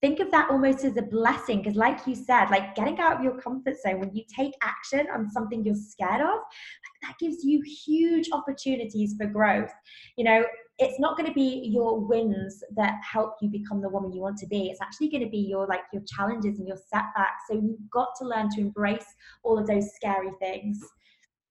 [0.03, 3.23] think of that almost as a blessing because like you said like getting out of
[3.23, 6.41] your comfort zone when you take action on something you're scared of
[7.03, 9.73] that gives you huge opportunities for growth.
[10.17, 10.45] You know
[10.79, 14.39] it's not going to be your wins that help you become the woman you want
[14.39, 14.69] to be.
[14.69, 17.45] It's actually going to be your like your challenges and your setbacks.
[17.49, 19.07] So you've got to learn to embrace
[19.45, 20.83] all of those scary things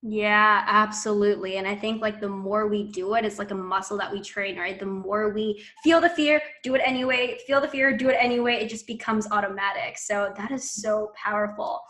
[0.03, 1.57] yeah, absolutely.
[1.57, 4.19] And I think like the more we do it, it's like a muscle that we
[4.19, 4.79] train, right?
[4.79, 8.55] The more we feel the fear, do it anyway, feel the fear, do it anyway,
[8.55, 9.99] it just becomes automatic.
[9.99, 11.81] So that is so powerful.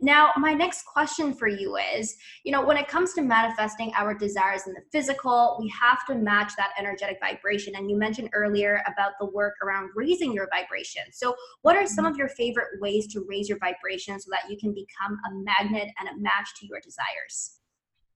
[0.00, 4.14] Now, my next question for you is, you know, when it comes to manifesting our
[4.14, 7.76] desires in the physical, we have to match that energetic vibration.
[7.76, 11.02] And you mentioned earlier about the work around raising your vibration.
[11.12, 12.14] So, what are some mm-hmm.
[12.14, 15.88] of your favorite ways to raise your vibration so that you can become a magnet
[16.00, 17.59] and a match to your desires?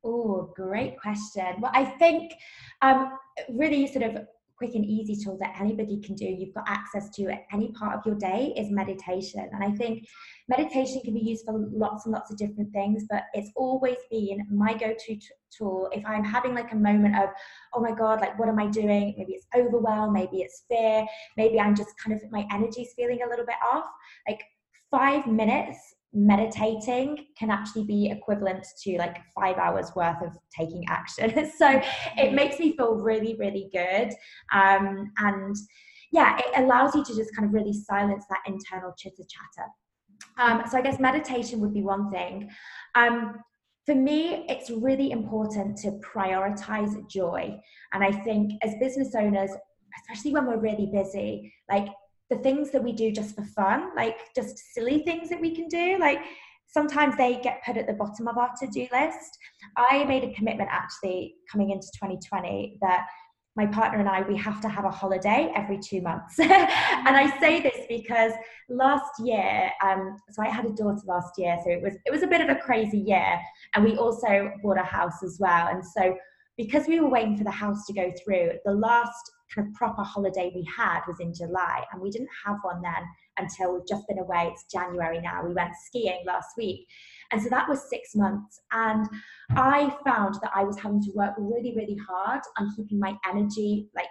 [0.04, 1.46] Oh, great question.
[1.60, 2.32] Well, I think
[2.82, 3.16] um,
[3.48, 4.26] really sort of
[4.56, 7.98] quick and easy tool that anybody can do, you've got access to at any part
[7.98, 9.48] of your day is meditation.
[9.52, 10.06] And I think
[10.48, 14.46] meditation can be used for lots and lots of different things, but it's always been
[14.50, 15.18] my go to
[15.56, 15.88] tool.
[15.92, 17.30] If I'm having like a moment of,
[17.74, 19.14] oh my God, like what am I doing?
[19.18, 21.04] Maybe it's overwhelm, maybe it's fear,
[21.36, 23.86] maybe I'm just kind of, my energy's feeling a little bit off.
[24.28, 24.42] Like
[24.90, 31.30] five minutes meditating can actually be equivalent to like five hours worth of taking action.
[31.58, 32.34] so it mm-hmm.
[32.34, 34.12] makes me feel really, really good.
[34.52, 35.56] Um, and
[36.12, 39.68] yeah, it allows you to just kind of really silence that internal chitter chatter.
[40.38, 42.50] Um, so I guess meditation would be one thing.
[42.94, 43.40] Um,
[43.84, 47.60] for me, it's really important to prioritize joy.
[47.92, 49.50] And I think as business owners,
[50.00, 51.88] especially when we're really busy, like
[52.30, 55.68] the things that we do just for fun, like just silly things that we can
[55.68, 56.20] do, like
[56.66, 59.38] sometimes they get put at the bottom of our to-do list.
[59.76, 63.06] I made a commitment actually coming into 2020 that
[63.56, 66.38] my partner and I, we have to have a holiday every two months.
[66.40, 66.50] and
[67.16, 68.32] I say this because
[68.68, 72.24] last year, um, so I had a daughter last year, so it was it was
[72.24, 73.38] a bit of a crazy year.
[73.74, 75.68] And we also bought a house as well.
[75.68, 76.16] And so
[76.56, 80.02] because we were waiting for the house to go through, the last kind of proper
[80.02, 83.04] holiday we had was in July, and we didn't have one then
[83.38, 84.50] until we've just been away.
[84.52, 85.44] It's January now.
[85.46, 86.86] We went skiing last week.
[87.32, 88.60] And so that was six months.
[88.72, 89.06] And
[89.50, 93.88] I found that I was having to work really, really hard on keeping my energy
[93.94, 94.06] like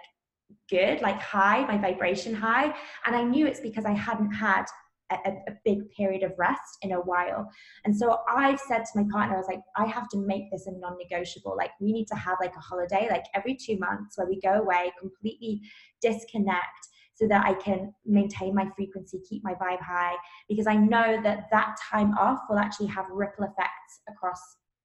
[0.70, 2.74] good, like high, my vibration high.
[3.06, 4.64] And I knew it's because I hadn't had
[5.10, 5.16] a,
[5.48, 7.48] a, big period of rest in a while.
[7.84, 10.66] And so I've said to my partner, I was like, I have to make this
[10.66, 11.54] a non negotiable.
[11.56, 14.54] Like, we need to have like a holiday, like every two months, where we go
[14.54, 15.60] away, completely
[16.00, 20.14] disconnect so that I can maintain my frequency, keep my vibe high,
[20.48, 24.40] because I know that that time off will actually have ripple effects across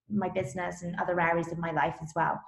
[0.10, 2.40] my business and other areas of my life as well.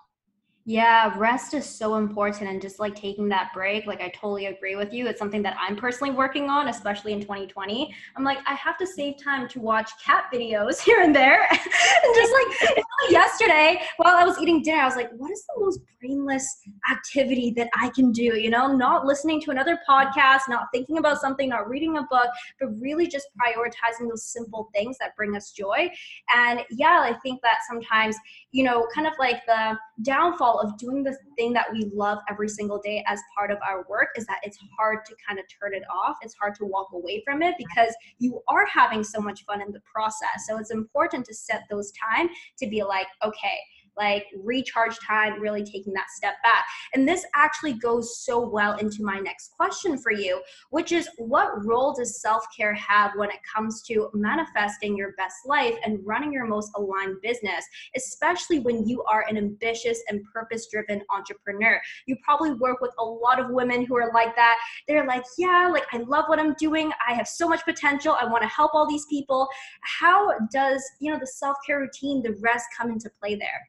[0.66, 4.76] Yeah, rest is so important and just like taking that break, like I totally agree
[4.76, 5.08] with you.
[5.08, 7.92] It's something that I'm personally working on, especially in 2020.
[8.16, 11.48] I'm like, I have to save time to watch cat videos here and there.
[11.52, 15.60] and just like yesterday, while I was eating dinner, I was like, what is the
[15.60, 16.58] most brainless
[16.92, 18.38] activity that I can do?
[18.38, 22.30] You know, not listening to another podcast, not thinking about something, not reading a book,
[22.60, 25.90] but really just prioritizing those simple things that bring us joy.
[26.36, 28.16] And yeah, I think that sometimes,
[28.52, 32.50] you know, kind of like the downfall of doing the thing that we love every
[32.50, 35.74] single day as part of our work is that it's hard to kind of turn
[35.74, 36.18] it off.
[36.22, 39.72] It's hard to walk away from it because you are having so much fun in
[39.72, 40.46] the process.
[40.48, 42.30] So it's important to set those time
[42.60, 43.58] to be like, okay,
[43.98, 46.66] like recharge time, really taking that step back.
[46.94, 51.66] And this actually goes so well into my next question for you, which is what
[51.66, 56.32] role does self care have when it comes to manifesting your best life and running
[56.32, 57.66] your most aligned business,
[57.96, 61.80] especially when you are an ambitious and purpose driven entrepreneur?
[62.06, 64.58] You probably work with a lot of women who are like that.
[64.88, 66.92] They're like, yeah, like I love what I'm doing.
[67.08, 68.16] I have so much potential.
[68.20, 69.48] I want to help all these people.
[69.82, 73.68] How does, you know, the self care routine, the rest come into play there?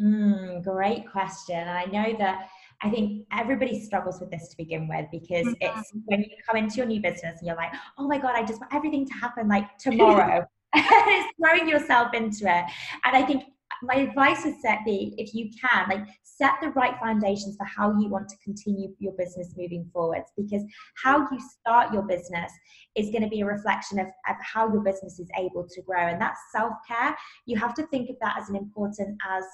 [0.00, 1.56] Mm, great question.
[1.56, 2.48] And I know that
[2.82, 5.78] I think everybody struggles with this to begin with because mm-hmm.
[5.78, 8.44] it's when you come into your new business and you're like, oh my God, I
[8.44, 10.44] just want everything to happen like tomorrow.
[10.74, 12.64] it's throwing yourself into it.
[13.04, 13.44] And I think
[13.82, 17.96] my advice is set be if you can like set the right foundations for how
[17.98, 20.62] you want to continue your business moving forwards because
[21.02, 22.50] how you start your business
[22.96, 26.06] is going to be a reflection of, of how your business is able to grow
[26.06, 27.16] and that's self-care
[27.46, 29.44] you have to think of that as an important as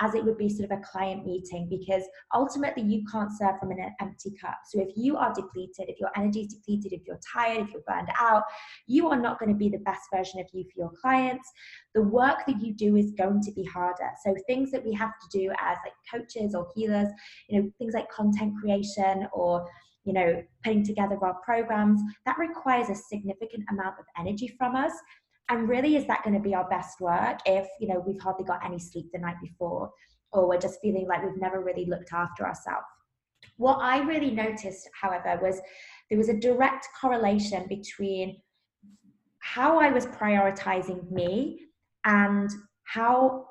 [0.00, 2.02] as it would be sort of a client meeting because
[2.34, 4.58] ultimately you can't serve from an empty cup.
[4.68, 7.82] So if you are depleted, if your energy is depleted, if you're tired, if you're
[7.86, 8.44] burned out,
[8.86, 11.48] you are not going to be the best version of you for your clients.
[11.94, 14.10] The work that you do is going to be harder.
[14.24, 17.08] So things that we have to do as like coaches or healers,
[17.48, 19.66] you know, things like content creation or
[20.04, 24.92] you know, putting together our programs, that requires a significant amount of energy from us
[25.48, 28.44] and really is that going to be our best work if you know we've hardly
[28.44, 29.90] got any sleep the night before
[30.32, 32.86] or we're just feeling like we've never really looked after ourselves?
[33.56, 35.60] What i really noticed however was
[36.08, 38.40] there was a direct correlation between
[39.40, 41.60] how i was prioritizing me
[42.04, 42.50] and
[42.84, 43.46] how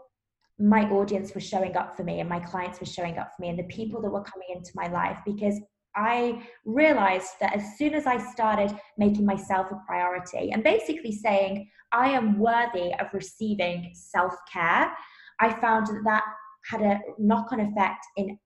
[0.60, 3.50] my audience was showing up for me and my clients were showing up for me
[3.50, 5.60] and the people that were coming into my life because
[5.98, 11.70] I realized that as soon as I started making myself a priority and basically saying,
[11.92, 14.94] I am worthy of receiving self care,
[15.40, 16.24] I found that that
[16.70, 18.38] had a knock on effect in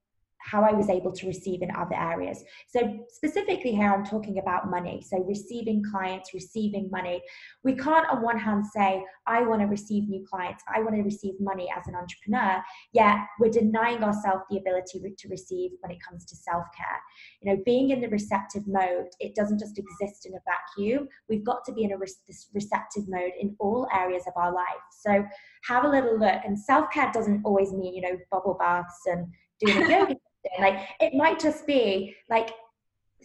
[0.43, 2.43] how I was able to receive in other areas.
[2.67, 5.03] So, specifically here, I'm talking about money.
[5.07, 7.21] So, receiving clients, receiving money.
[7.63, 11.03] We can't, on one hand, say, I want to receive new clients, I want to
[11.03, 12.61] receive money as an entrepreneur,
[12.93, 16.99] yet we're denying ourselves the ability to receive when it comes to self care.
[17.41, 21.07] You know, being in the receptive mode, it doesn't just exist in a vacuum.
[21.29, 22.07] We've got to be in a re-
[22.53, 24.65] receptive mode in all areas of our life.
[25.01, 25.23] So,
[25.63, 26.41] have a little look.
[26.45, 29.27] And self care doesn't always mean, you know, bubble baths and
[29.59, 30.15] doing a yoga
[30.59, 32.51] like it might just be like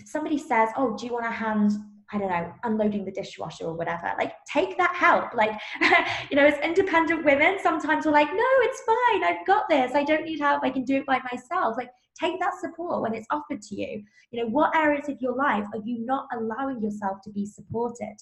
[0.05, 1.73] somebody says, "Oh, do you want a hand?"
[2.13, 4.13] I don't know, unloading the dishwasher or whatever.
[4.17, 5.35] Like, take that help.
[5.35, 5.51] Like,
[6.31, 9.25] you know, as independent women, sometimes we're like, no, it's fine.
[9.25, 9.93] I've got this.
[9.93, 10.63] I don't need help.
[10.63, 11.77] I can do it by myself.
[11.77, 14.05] Like, take that support when it's offered to you.
[14.31, 18.17] You know, what areas of your life are you not allowing yourself to be supported?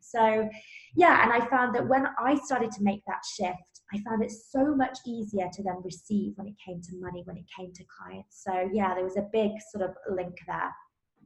[0.00, 0.48] So,
[0.96, 3.58] yeah, and I found that when I started to make that shift,
[3.92, 7.36] I found it so much easier to then receive when it came to money, when
[7.36, 8.42] it came to clients.
[8.44, 10.72] So, yeah, there was a big sort of link there.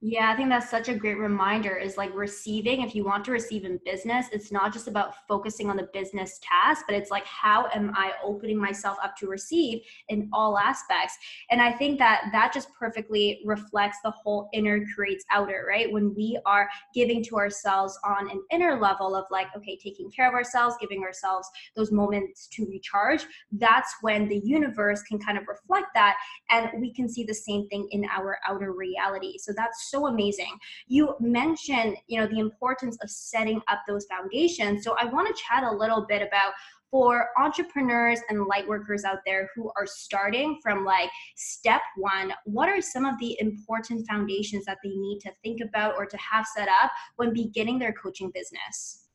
[0.07, 2.83] Yeah, I think that's such a great reminder is like receiving.
[2.83, 6.39] If you want to receive in business, it's not just about focusing on the business
[6.43, 9.81] task, but it's like, how am I opening myself up to receive
[10.11, 11.17] in all aspects?
[11.51, 15.91] And I think that that just perfectly reflects the whole inner creates outer, right?
[15.91, 20.29] When we are giving to ourselves on an inner level of like, okay, taking care
[20.29, 25.45] of ourselves, giving ourselves those moments to recharge, that's when the universe can kind of
[25.49, 26.17] reflect that
[26.51, 29.39] and we can see the same thing in our outer reality.
[29.39, 30.59] So that's so amazing.
[30.89, 34.83] You mentioned, you know, the importance of setting up those foundations.
[34.83, 36.53] So I want to chat a little bit about
[36.91, 42.69] for entrepreneurs and light workers out there who are starting from like step one, what
[42.69, 46.47] are some of the important foundations that they need to think about or to have
[46.57, 49.09] set up when beginning their coaching business?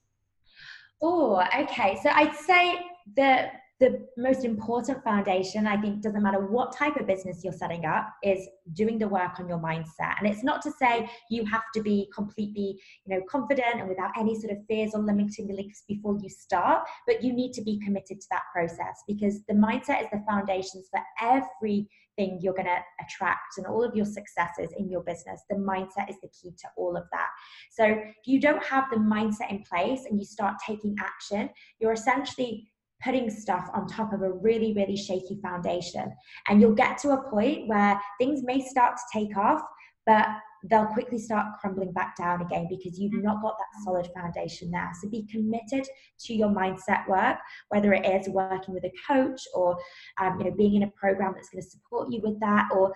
[1.01, 1.97] Oh, okay.
[2.03, 2.79] So I'd say
[3.15, 7.85] that the most important foundation i think doesn't matter what type of business you're setting
[7.85, 10.15] up is doing the work on your mindset.
[10.19, 14.11] And it's not to say you have to be completely you know confident and without
[14.17, 17.79] any sort of fears or limiting beliefs before you start but you need to be
[17.79, 22.79] committed to that process because the mindset is the foundations for everything you're going to
[23.01, 25.41] attract and all of your successes in your business.
[25.49, 27.29] The mindset is the key to all of that.
[27.71, 31.49] So if you don't have the mindset in place and you start taking action
[31.79, 32.67] you're essentially
[33.03, 36.11] putting stuff on top of a really, really shaky foundation.
[36.47, 39.61] And you'll get to a point where things may start to take off,
[40.05, 40.27] but
[40.69, 44.89] they'll quickly start crumbling back down again because you've not got that solid foundation there.
[45.01, 45.87] So be committed
[46.25, 47.37] to your mindset work,
[47.69, 49.77] whether it is working with a coach or
[50.19, 52.93] um, you know being in a program that's going to support you with that, or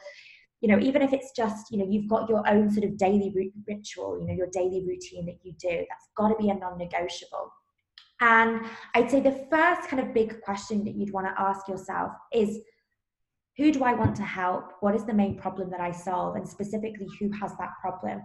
[0.60, 3.34] you know even if it's just you know you've got your own sort of daily
[3.68, 5.86] ritual, you know your daily routine that you do.
[5.90, 7.52] That's got to be a non-negotiable
[8.22, 8.62] And
[8.96, 12.60] I'd say the first kind of big question that you'd want to ask yourself is
[13.58, 14.72] who do I want to help?
[14.80, 16.36] What is the main problem that I solve?
[16.36, 18.22] And specifically, who has that problem?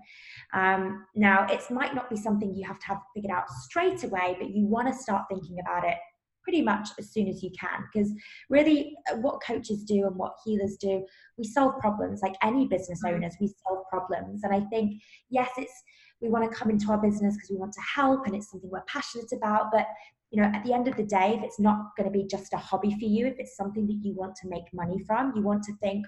[0.55, 4.36] Um, now, it might not be something you have to have figured out straight away,
[4.39, 5.97] but you want to start thinking about it
[6.43, 7.84] pretty much as soon as you can.
[7.93, 8.11] Because
[8.49, 11.05] really, uh, what coaches do and what healers do,
[11.36, 13.16] we solve problems like any business mm-hmm.
[13.16, 14.45] owners, we solve problems.
[14.45, 15.82] And I think, yes, it's
[16.20, 18.70] we want to come into our business because we want to help and it's something
[18.70, 19.66] we're passionate about.
[19.72, 19.86] But
[20.30, 22.52] you know, at the end of the day, if it's not going to be just
[22.52, 25.42] a hobby for you, if it's something that you want to make money from, you
[25.42, 26.06] want to think,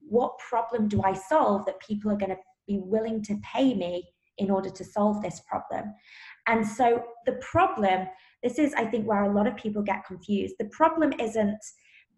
[0.00, 2.38] what problem do I solve that people are going to
[2.68, 5.94] be willing to pay me in order to solve this problem?
[6.46, 8.06] And so the problem,
[8.42, 10.56] this is, I think, where a lot of people get confused.
[10.58, 11.58] The problem isn't,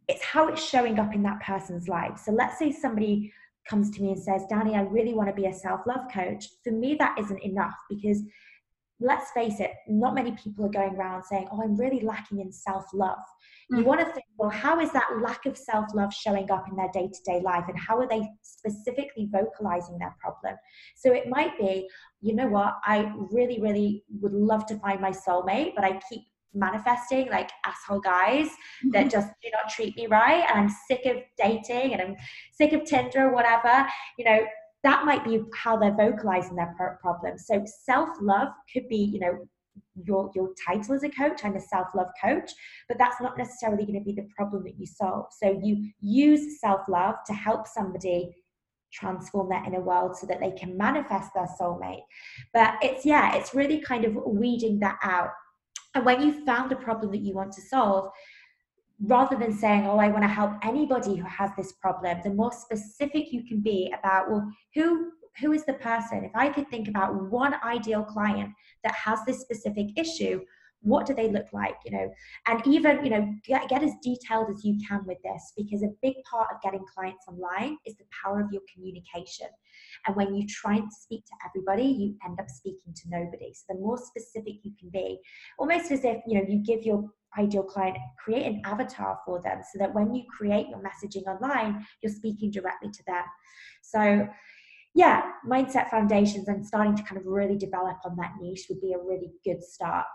[0.09, 2.21] it's how it's showing up in that person's life.
[2.25, 3.33] So let's say somebody
[3.69, 6.47] comes to me and says, Danny, I really want to be a self love coach.
[6.65, 8.23] For me, that isn't enough because
[8.99, 12.53] let's face it, not many people are going around saying, Oh, I'm really lacking in
[12.53, 13.19] self love.
[13.73, 13.79] Mm-hmm.
[13.79, 16.77] You want to think, well, how is that lack of self love showing up in
[16.77, 17.65] their day to day life?
[17.69, 20.55] And how are they specifically vocalizing their problem?
[20.95, 21.89] So it might be,
[22.21, 26.23] you know what, I really, really would love to find my soulmate, but I keep
[26.57, 28.91] manifesting like asshole guys mm-hmm.
[28.91, 32.17] that just do not treat me right and i'm sick of dating and i'm
[32.53, 33.87] sick of tinder or whatever
[34.19, 34.41] you know
[34.83, 39.39] that might be how they're vocalizing their problem so self-love could be you know
[40.05, 42.51] your your title as a coach i'm a self-love coach
[42.89, 45.27] but that's not necessarily going to be the problem that you solve.
[45.41, 48.35] So you use self-love to help somebody
[48.93, 52.05] transform their inner world so that they can manifest their soulmate.
[52.55, 55.31] But it's yeah it's really kind of weeding that out
[55.97, 58.11] and when you found a problem that you want to solve,
[59.01, 62.53] rather than saying, oh, I want to help anybody who has this problem, the more
[62.53, 66.25] specific you can be about, well, who who is the person?
[66.25, 68.53] If I could think about one ideal client
[68.85, 70.41] that has this specific issue,
[70.87, 72.11] what do they look like you know?
[72.47, 75.91] And even you know get, get as detailed as you can with this because a
[76.01, 79.49] big part of getting clients online is the power of your communication.
[80.07, 83.53] And when you try and speak to everybody you end up speaking to nobody.
[83.53, 85.19] So the more specific you can be
[85.59, 89.61] almost as if you know you give your ideal client create an avatar for them
[89.73, 93.25] so that when you create your messaging online you're speaking directly to them.
[93.83, 94.29] So
[94.95, 98.95] yeah mindset foundations and starting to kind of really develop on that niche would be
[98.95, 100.07] a really good start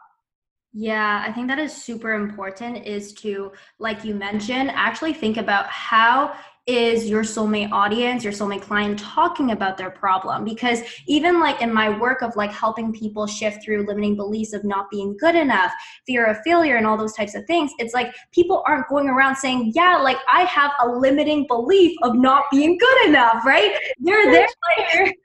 [0.73, 5.67] yeah, I think that is super important is to, like you mentioned, actually think about
[5.67, 6.33] how
[6.67, 10.45] is your soulmate audience, your soulmate client talking about their problem?
[10.45, 14.63] Because even like in my work of like helping people shift through limiting beliefs of
[14.63, 15.73] not being good enough,
[16.05, 19.35] fear of failure, and all those types of things, it's like people aren't going around
[19.35, 23.75] saying, Yeah, like I have a limiting belief of not being good enough, right?
[23.99, 24.47] They're there
[24.77, 25.15] like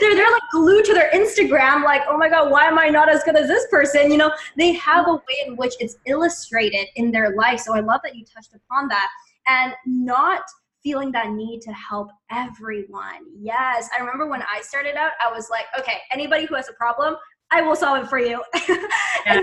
[0.00, 3.08] they're they're like glued to their Instagram, like, oh my god, why am I not
[3.08, 4.10] as good as this person?
[4.10, 7.60] You know, they have a way in which it's illustrated in their life.
[7.60, 9.08] So I love that you touched upon that.
[9.46, 10.42] And not
[10.82, 13.26] feeling that need to help everyone.
[13.38, 16.72] Yes, I remember when I started out, I was like, okay, anybody who has a
[16.74, 17.16] problem,
[17.50, 18.42] I will solve it for you.
[19.26, 19.42] Yeah.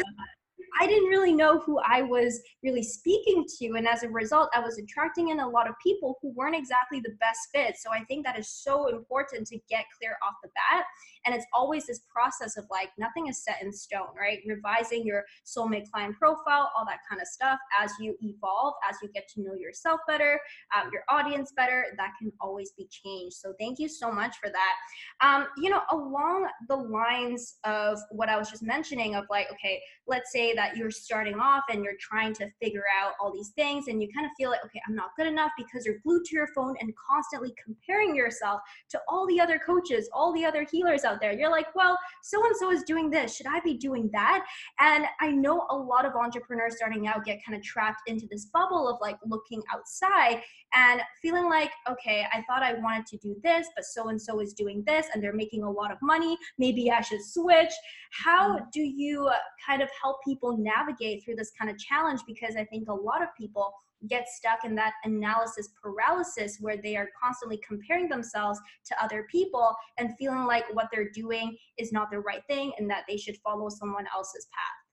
[0.80, 3.74] I didn't really know who I was really speaking to.
[3.76, 7.00] And as a result, I was attracting in a lot of people who weren't exactly
[7.00, 7.78] the best fit.
[7.78, 10.86] So I think that is so important to get clear off the bat.
[11.26, 14.40] And it's always this process of like nothing is set in stone, right?
[14.48, 19.10] Revising your soulmate client profile, all that kind of stuff as you evolve, as you
[19.14, 20.40] get to know yourself better,
[20.76, 23.36] um, your audience better, that can always be changed.
[23.36, 25.26] So thank you so much for that.
[25.26, 29.82] Um, you know, along the lines of what I was just mentioning of like, okay,
[30.08, 33.88] let's say that you're starting off and you're trying to figure out all these things
[33.88, 36.36] and you kind of feel like, okay, I'm not good enough because you're glued to
[36.36, 41.04] your phone and constantly comparing yourself to all the other coaches, all the other healers
[41.08, 41.32] out there.
[41.32, 43.36] You're like, well, so and so is doing this.
[43.36, 44.46] Should I be doing that?
[44.80, 48.46] And I know a lot of entrepreneurs starting out get kind of trapped into this
[48.46, 50.42] bubble of like looking outside
[50.74, 54.42] and feeling like, okay, I thought I wanted to do this, but so and so
[54.42, 56.38] is doing this and they're making a lot of money.
[56.58, 57.72] Maybe I should switch.
[58.12, 58.72] How mm.
[58.72, 59.30] do you
[59.66, 62.22] kind of help people navigate through this kind of challenge?
[62.28, 63.74] Because I think a lot of people
[64.10, 69.76] get stuck in that analysis paralysis where they are constantly comparing themselves to other people
[69.98, 73.38] and feeling like what they're doing is not the right thing and that they should
[73.38, 74.88] follow someone else's path.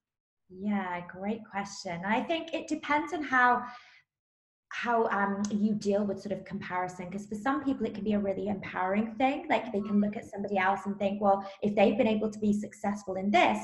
[0.48, 2.02] Yeah, great question.
[2.06, 3.64] I think it depends on how
[4.74, 8.14] how um, you deal with sort of comparison because for some people it can be
[8.14, 11.76] a really empowering thing like they can look at somebody else and think well if
[11.76, 13.56] they've been able to be successful in this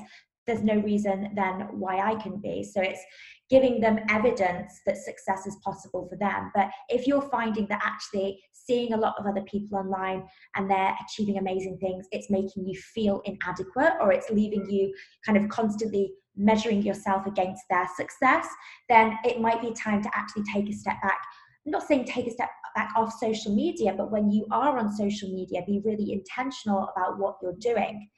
[0.47, 3.03] there's no reason then why i can be so it's
[3.49, 8.41] giving them evidence that success is possible for them but if you're finding that actually
[8.53, 10.25] seeing a lot of other people online
[10.55, 14.93] and they're achieving amazing things it's making you feel inadequate or it's leaving you
[15.27, 18.47] kind of constantly measuring yourself against their success,
[18.89, 21.19] then it might be time to actually take a step back.
[21.67, 24.95] I'm not saying take a step back off social media, but when you are on
[24.95, 28.09] social media, be really intentional about what you're doing.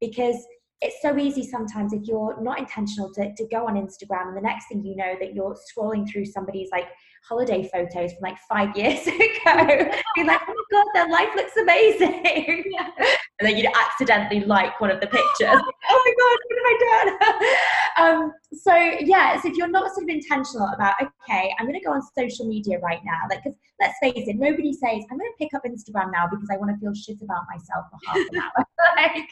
[0.00, 0.36] Because
[0.80, 4.40] it's so easy sometimes if you're not intentional to, to go on Instagram and the
[4.40, 6.88] next thing you know that you're scrolling through somebody's like
[7.28, 9.90] holiday photos from like five years ago.
[10.14, 12.64] Be like, oh my god, their life looks amazing.
[12.78, 13.16] Yeah.
[13.40, 15.26] And then you'd accidentally like one of the pictures.
[15.40, 18.24] oh my god, what have I done?
[18.24, 21.84] um, so yeah, so if you're not sort of intentional about, okay, I'm going to
[21.84, 25.30] go on social media right now, like, because let's face it, nobody says I'm going
[25.30, 28.26] to pick up Instagram now because I want to feel shit about myself for half
[28.32, 28.66] an hour.
[28.96, 29.28] like,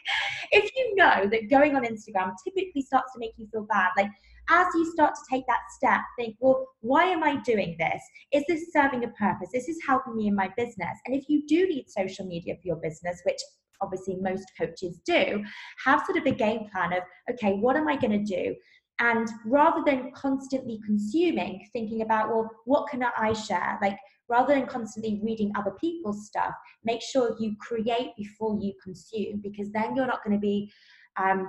[0.53, 4.11] if you know that going on Instagram typically starts to make you feel bad, like
[4.49, 8.03] as you start to take that step, think, well, why am I doing this?
[8.33, 9.51] Is this serving a purpose?
[9.55, 10.99] Is this helping me in my business?
[11.05, 13.41] And if you do need social media for your business, which
[13.81, 15.43] obviously most coaches do,
[15.85, 18.55] have sort of a game plan of, okay, what am I going to do?
[18.99, 23.79] And rather than constantly consuming, thinking about, well, what can I share?
[23.83, 23.99] Like,
[24.29, 26.53] rather than constantly reading other people's stuff,
[26.85, 30.73] make sure you create before you consume, because then you're not going to be
[31.19, 31.49] um,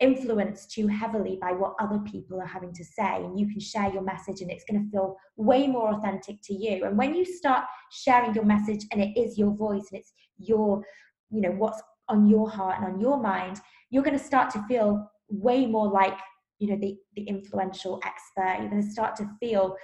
[0.00, 3.92] influenced too heavily by what other people are having to say and you can share
[3.92, 7.24] your message and it's going to feel way more authentic to you and when you
[7.24, 10.84] start sharing your message and it is your voice and it's your
[11.30, 13.60] you know what's on your heart and on your mind
[13.90, 16.18] you're going to start to feel way more like
[16.58, 18.60] you know the, the influential expert.
[18.60, 19.76] You're going to start to feel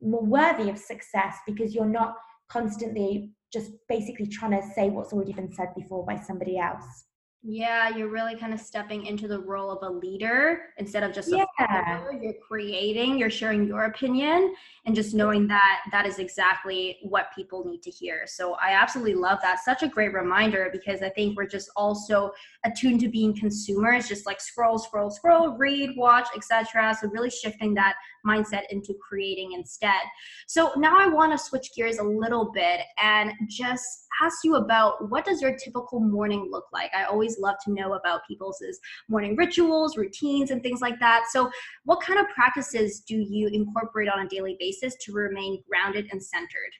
[0.00, 2.14] more worthy of success because you're not
[2.48, 7.04] constantly just basically trying to say what's already been said before by somebody else
[7.50, 11.32] yeah, you're really kind of stepping into the role of a leader instead of just
[11.32, 11.96] a yeah.
[11.96, 12.12] Follower.
[12.12, 17.64] You're creating, you're sharing your opinion, and just knowing that that is exactly what people
[17.64, 18.24] need to hear.
[18.26, 19.60] So I absolutely love that.
[19.64, 22.32] Such a great reminder because I think we're just also
[22.66, 26.94] attuned to being consumers, just like scroll, scroll, scroll, read, watch, etc.
[27.00, 27.94] So really shifting that
[28.26, 30.02] mindset into creating instead.
[30.46, 35.10] So now I want to switch gears a little bit and just ask you about
[35.10, 36.90] what does your typical morning look like?
[36.94, 38.62] I always love to know about people's
[39.08, 41.26] morning rituals, routines, and things like that.
[41.30, 41.50] So,
[41.84, 46.22] what kind of practices do you incorporate on a daily basis to remain grounded and
[46.22, 46.72] centered?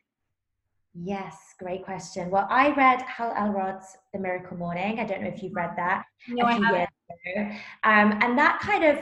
[0.95, 2.31] Yes, great question.
[2.31, 4.99] Well, I read Hal Elrod's The Miracle Morning.
[4.99, 6.05] I don't know if you've read that.
[6.29, 6.91] No, I haven't.
[7.85, 8.99] Um, and that kind of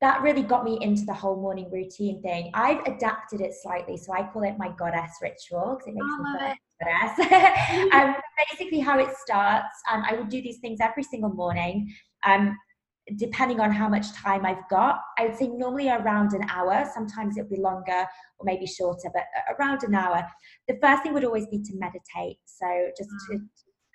[0.00, 2.50] that really got me into the whole morning routine thing.
[2.54, 6.38] I've adapted it slightly, so I call it my goddess ritual because it makes me
[6.38, 7.92] feel goddess.
[7.94, 8.14] um,
[8.50, 11.92] basically, how it starts, um, I would do these things every single morning.
[12.24, 12.56] Um,
[13.16, 16.88] depending on how much time I've got, I would say normally around an hour.
[16.92, 18.06] Sometimes it'll be longer
[18.38, 19.24] or maybe shorter, but
[19.58, 20.26] around an hour.
[20.68, 22.36] The first thing would always be to meditate.
[22.44, 23.46] So just to, mm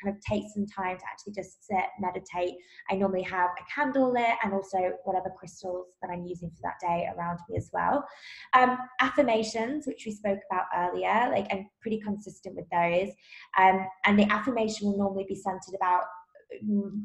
[0.04, 2.56] kind of take some time to actually just sit, meditate.
[2.90, 6.80] I normally have a candle lit and also whatever crystals that I'm using for that
[6.82, 8.06] day around me as well.
[8.54, 13.10] Um, affirmations, which we spoke about earlier, like I'm pretty consistent with those.
[13.58, 16.04] Um, and the affirmation will normally be centered about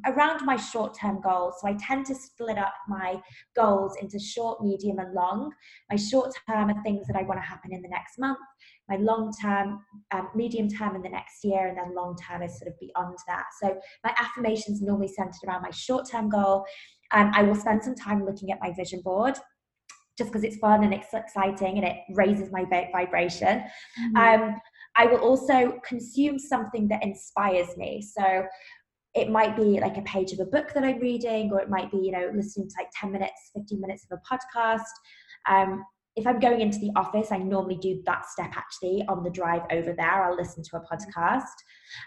[0.07, 1.55] around my short term goals.
[1.61, 3.21] So I tend to split up my
[3.57, 5.53] goals into short, medium, and long.
[5.91, 8.39] My short term are things that I want to happen in the next month
[8.89, 12.59] my long term, um, medium term in the next year, and then long term is
[12.59, 13.45] sort of beyond that.
[13.63, 16.65] So my affirmations normally centered around my short term goal.
[17.13, 19.35] Um, I will spend some time looking at my vision board
[20.17, 23.63] just because it's fun and it's exciting and it raises my vibration.
[24.01, 24.17] Mm-hmm.
[24.17, 24.61] Um,
[24.97, 28.03] I will also consume something that inspires me.
[28.03, 28.45] So
[29.19, 31.91] it might be like a page of a book that I'm reading, or it might
[31.91, 34.83] be, you know, listening to like 10 minutes, 15 minutes of a podcast.
[35.49, 35.85] Um,
[36.17, 39.63] if I'm going into the office, I normally do that step actually on the drive
[39.71, 40.25] over there.
[40.25, 41.45] I'll listen to a podcast.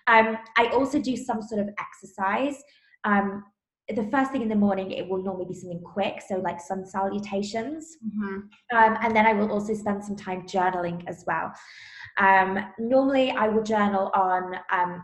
[0.08, 2.62] Um, I also do some sort of exercise.
[3.06, 3.46] Um,
[3.88, 6.86] the first thing in the morning, it will normally be something quick, so like sun
[6.86, 7.98] salutations.
[8.06, 8.78] Mm-hmm.
[8.78, 11.54] Um, and then I will also spend some time journaling as well.
[12.18, 15.04] Um, normally, I will journal on, um,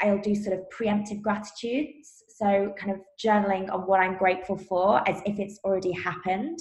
[0.00, 2.24] I'll do sort of preemptive gratitudes.
[2.28, 6.58] So, kind of journaling on what I'm grateful for as if it's already happened.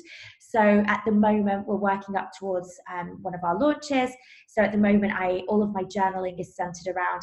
[0.55, 4.09] So at the moment, we're working up towards um, one of our launches.
[4.47, 7.21] So at the moment, I all of my journaling is centered around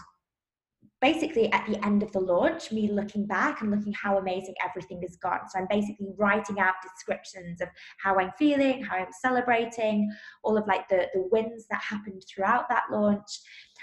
[1.01, 5.01] basically at the end of the launch, me looking back and looking how amazing everything
[5.03, 5.41] has gone.
[5.49, 10.09] So I'm basically writing out descriptions of how I'm feeling, how I'm celebrating,
[10.45, 13.41] all of like the, the wins that happened throughout that launch.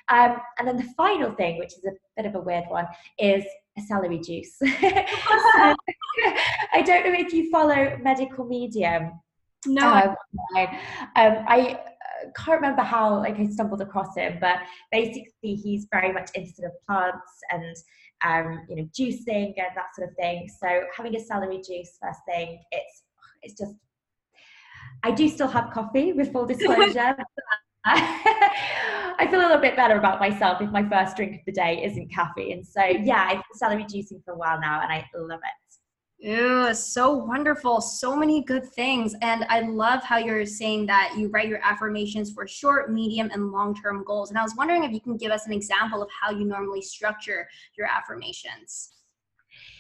[0.10, 2.88] Um, and then the final thing, which is a bit of a weird one,
[3.18, 3.46] is
[3.78, 4.58] a celery juice.
[4.64, 5.76] I
[6.84, 9.12] don't know if you follow Medical Medium.
[9.66, 10.16] No, um,
[10.58, 11.80] um, I
[12.26, 14.60] uh, can't remember how like I stumbled across him, but
[14.92, 17.76] basically he's very much into sort of plants and
[18.24, 20.50] um, you know juicing and that sort of thing.
[20.62, 23.04] So having a celery juice first thing, it's
[23.42, 23.74] it's just
[25.04, 27.18] I do still have coffee with full disclosure.
[27.86, 31.84] I feel a little bit better about myself if my first drink of the day
[31.84, 32.64] isn't caffeine.
[32.64, 35.70] So yeah, I've been celery juicing for a while now and I love it.
[36.22, 37.80] Ew, so wonderful.
[37.80, 39.16] So many good things.
[39.22, 43.54] And I love how you're saying that you write your affirmations for short, medium, and
[43.54, 44.30] long term goals.
[44.30, 46.82] And I was wondering if you can give us an example of how you normally
[46.82, 48.99] structure your affirmations.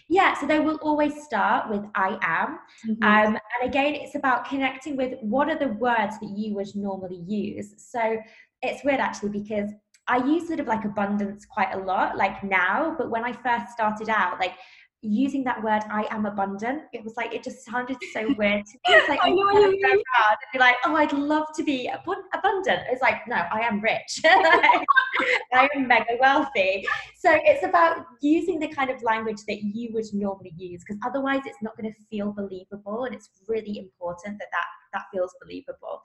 [0.09, 2.57] Yeah, so they will always start with I am.
[2.87, 3.03] Mm-hmm.
[3.03, 7.21] Um, and again, it's about connecting with what are the words that you would normally
[7.27, 7.75] use.
[7.77, 8.17] So
[8.63, 9.71] it's weird actually because
[10.07, 13.71] I use sort of like abundance quite a lot, like now, but when I first
[13.71, 14.53] started out, like
[15.01, 18.73] using that word I am abundant, it was like it just sounded so weird to
[18.73, 18.95] me.
[18.95, 19.81] It's like I know what you mean.
[19.81, 21.89] So proud and be like, oh, I'd love to be
[22.33, 22.81] abundant.
[22.89, 24.21] It's like, no, I am rich.
[24.25, 26.85] I am mega wealthy.
[27.17, 31.41] So it's about using the kind of language that you would normally use because otherwise
[31.45, 33.05] it's not going to feel believable.
[33.05, 36.01] And it's really important that that, that feels believable.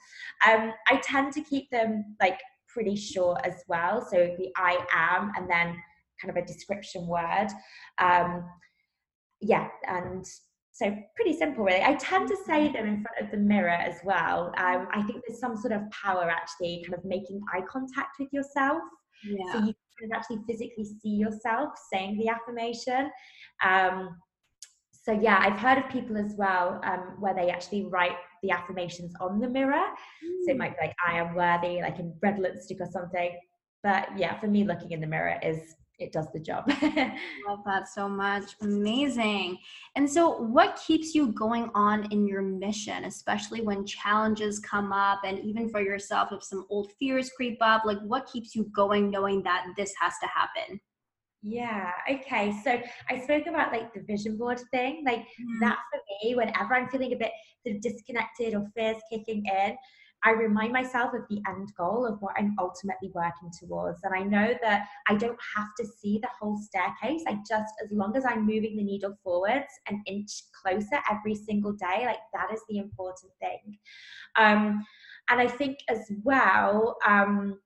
[0.46, 2.38] Um, I tend to keep them like
[2.68, 4.06] pretty short as well.
[4.08, 5.76] So the I am and then
[6.20, 7.48] kind of a description word.
[7.98, 8.44] Um,
[9.44, 10.26] yeah, and
[10.72, 11.82] so pretty simple, really.
[11.82, 14.52] I tend to say them in front of the mirror as well.
[14.56, 18.32] Um, I think there's some sort of power actually, kind of making eye contact with
[18.32, 18.78] yourself.
[19.24, 19.52] Yeah.
[19.52, 23.10] So you can actually physically see yourself saying the affirmation.
[23.64, 24.16] Um,
[24.90, 29.12] so yeah, I've heard of people as well um, where they actually write the affirmations
[29.20, 29.74] on the mirror.
[29.74, 30.44] Mm.
[30.44, 30.58] So it mm.
[30.58, 33.38] might be like, I am worthy, like in red lipstick or something.
[33.82, 36.64] But yeah, for me, looking in the mirror is it does the job.
[37.48, 38.56] Love that so much.
[38.60, 39.58] Amazing.
[39.96, 45.20] And so, what keeps you going on in your mission, especially when challenges come up,
[45.24, 49.10] and even for yourself, if some old fears creep up, like what keeps you going
[49.10, 50.80] knowing that this has to happen?
[51.46, 52.54] Yeah, okay.
[52.64, 52.80] So
[53.10, 55.04] I spoke about like the vision board thing.
[55.04, 55.60] Like mm-hmm.
[55.60, 57.32] that for me, whenever I'm feeling a bit
[57.62, 59.76] sort of disconnected or fears kicking in,
[60.24, 64.00] I remind myself of the end goal of what I'm ultimately working towards.
[64.04, 67.22] And I know that I don't have to see the whole staircase.
[67.28, 70.30] I just, as long as I'm moving the needle forwards an inch
[70.62, 73.78] closer every single day, like that is the important thing.
[74.36, 74.84] Um,
[75.28, 77.58] and I think as well, um,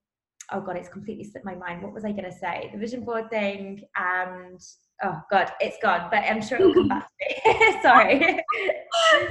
[0.52, 1.82] oh God, it's completely slipped my mind.
[1.82, 2.70] What was I going to say?
[2.72, 4.60] The vision board thing and
[5.02, 8.44] oh god it's gone but i'm sure it'll come back to me sorry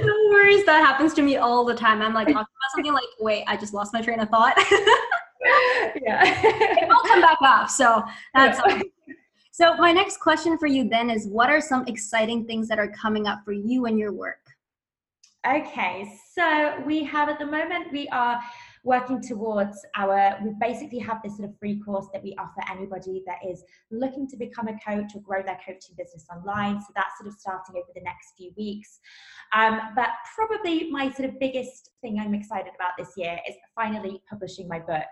[0.02, 0.64] no worries.
[0.64, 2.02] That happens to me all the time.
[2.02, 4.56] I'm like talking about something like wait i just lost my train of thought.
[6.02, 6.22] Yeah.
[6.24, 8.02] It will come back up so
[8.34, 8.82] that's yeah.
[9.52, 12.88] so my next question for you then is what are some exciting things that are
[12.88, 14.40] coming up for you and your work?
[15.46, 18.40] Okay so we have at the moment we are
[18.84, 23.22] working towards our, we basically have this sort of free course that we offer anybody
[23.26, 26.80] that is looking to become a coach or grow their coaching business online.
[26.80, 29.00] So that's sort of starting over the next few weeks.
[29.54, 34.22] Um, but probably my sort of biggest thing I'm excited about this year is finally
[34.28, 35.08] publishing my book.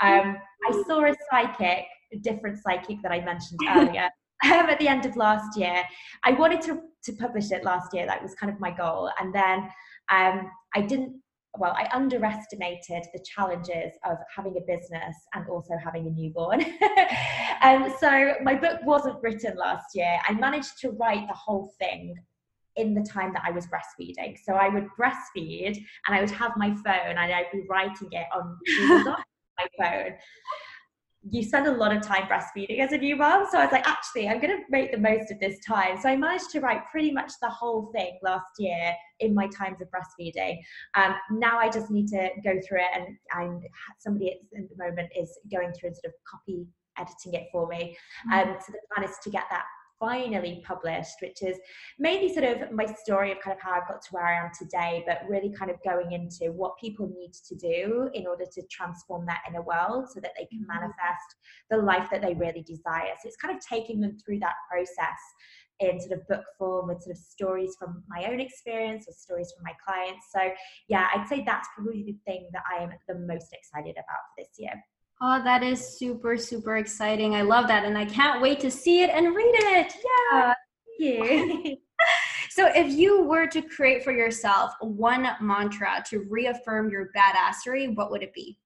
[0.00, 0.36] Um,
[0.68, 4.08] I saw a psychic, a different psychic that I mentioned earlier.
[4.44, 5.82] Um, at the end of last year,
[6.22, 8.06] I wanted to, to publish it last year.
[8.06, 9.10] That was kind of my goal.
[9.20, 9.68] And then
[10.12, 11.20] um, I didn't
[11.58, 16.64] well, I underestimated the challenges of having a business and also having a newborn.
[17.62, 20.18] and um, so my book wasn't written last year.
[20.26, 22.16] I managed to write the whole thing
[22.76, 24.36] in the time that I was breastfeeding.
[24.42, 28.26] So I would breastfeed and I would have my phone and I'd be writing it
[28.32, 28.56] on
[29.58, 30.12] my phone
[31.30, 33.46] you spend a lot of time breastfeeding as a new mom.
[33.50, 35.98] So I was like, actually, I'm going to make the most of this time.
[36.00, 39.78] So I managed to write pretty much the whole thing last year in my times
[39.80, 40.58] of breastfeeding.
[40.94, 43.60] Um, now I just need to go through it, and I'm
[43.98, 46.66] somebody at the moment is going through and sort of copy
[46.98, 47.96] editing it for me.
[48.30, 48.50] Mm-hmm.
[48.50, 49.64] Um, so the plan is to get that
[49.98, 51.56] finally published, which is
[51.98, 54.50] mainly sort of my story of kind of how I got to where I am
[54.58, 58.62] today, but really kind of going into what people need to do in order to
[58.70, 60.80] transform that inner world so that they can mm-hmm.
[60.80, 61.36] manifest
[61.70, 63.12] the life that they really desire.
[63.22, 65.18] So it's kind of taking them through that process
[65.80, 69.52] in sort of book form with sort of stories from my own experience or stories
[69.56, 70.26] from my clients.
[70.34, 70.50] So
[70.88, 74.38] yeah, I'd say that's probably the thing that I am the most excited about for
[74.38, 74.72] this year.
[75.20, 77.34] Oh, that is super, super exciting.
[77.34, 77.84] I love that.
[77.84, 79.94] And I can't wait to see it and read it.
[80.32, 80.54] Yeah.
[80.98, 81.74] Yeah.
[82.50, 88.10] so, if you were to create for yourself one mantra to reaffirm your badassery, what
[88.10, 88.58] would it be?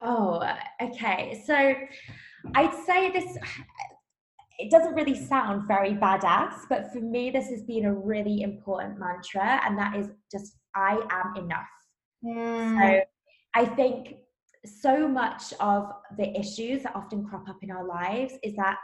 [0.00, 0.42] Oh,
[0.82, 1.42] okay.
[1.46, 1.74] So,
[2.54, 3.36] I'd say this,
[4.58, 8.98] it doesn't really sound very badass, but for me, this has been a really important
[8.98, 11.68] mantra, and that is just, I am enough.
[12.24, 12.80] Mm.
[12.80, 13.00] So,
[13.54, 14.16] I think
[14.64, 18.76] so much of the issues that often crop up in our lives is that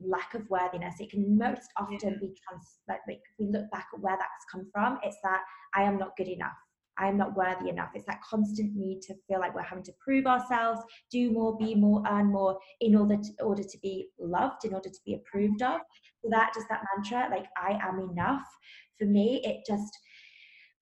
[0.00, 0.94] lack of worthiness.
[1.00, 4.98] It can most often be trans like, we look back at where that's come from,
[5.02, 5.42] it's that
[5.74, 6.56] I am not good enough.
[6.98, 7.90] I am not worthy enough.
[7.94, 11.74] It's that constant need to feel like we're having to prove ourselves, do more, be
[11.74, 15.60] more, earn more in order to order to be loved, in order to be approved
[15.62, 15.80] of.
[16.22, 18.46] So that just that mantra, like I am enough,
[18.98, 19.92] for me, it just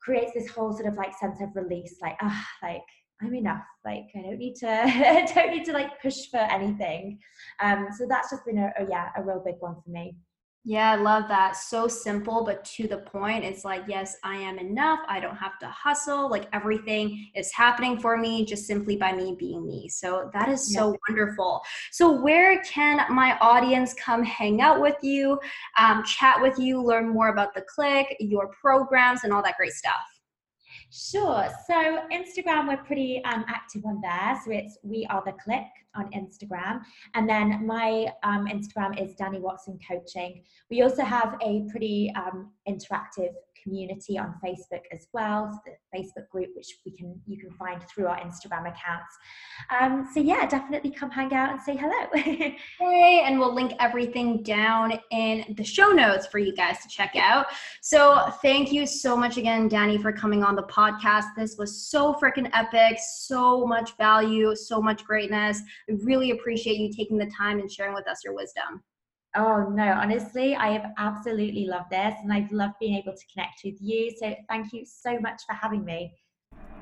[0.02, 2.82] creates this whole sort of like sense of release, like ah, like
[3.22, 3.64] I'm enough.
[3.84, 7.18] Like I don't need to, don't need to like push for anything.
[7.60, 10.16] Um, so that's just been a, a yeah, a real big one for me.
[10.66, 11.56] Yeah, I love that.
[11.56, 13.44] So simple, but to the point.
[13.44, 15.00] It's like, yes, I am enough.
[15.08, 16.30] I don't have to hustle.
[16.30, 19.90] Like everything is happening for me just simply by me being me.
[19.90, 21.60] So that is so wonderful.
[21.92, 25.38] So, where can my audience come hang out with you,
[25.78, 29.72] um, chat with you, learn more about the click, your programs, and all that great
[29.72, 30.13] stuff?
[30.96, 31.48] Sure.
[31.66, 34.40] So Instagram, we're pretty um, active on there.
[34.44, 35.66] So it's We Are the Click
[35.96, 36.82] on Instagram.
[37.14, 40.44] And then my um, Instagram is Danny Watson Coaching.
[40.70, 43.32] We also have a pretty um, interactive
[43.64, 47.82] community on Facebook as well, so the Facebook group which we can you can find
[47.88, 49.16] through our Instagram accounts.
[49.80, 52.06] Um, so yeah, definitely come hang out and say hello.
[52.78, 57.14] hey, and we'll link everything down in the show notes for you guys to check
[57.16, 57.46] out.
[57.82, 61.24] So thank you so much again, Danny, for coming on the podcast.
[61.36, 65.60] This was so freaking epic, so much value, so much greatness.
[65.88, 68.82] I really appreciate you taking the time and sharing with us your wisdom.
[69.36, 73.62] Oh no, honestly, I have absolutely loved this and I've loved being able to connect
[73.64, 74.12] with you.
[74.16, 76.12] So thank you so much for having me.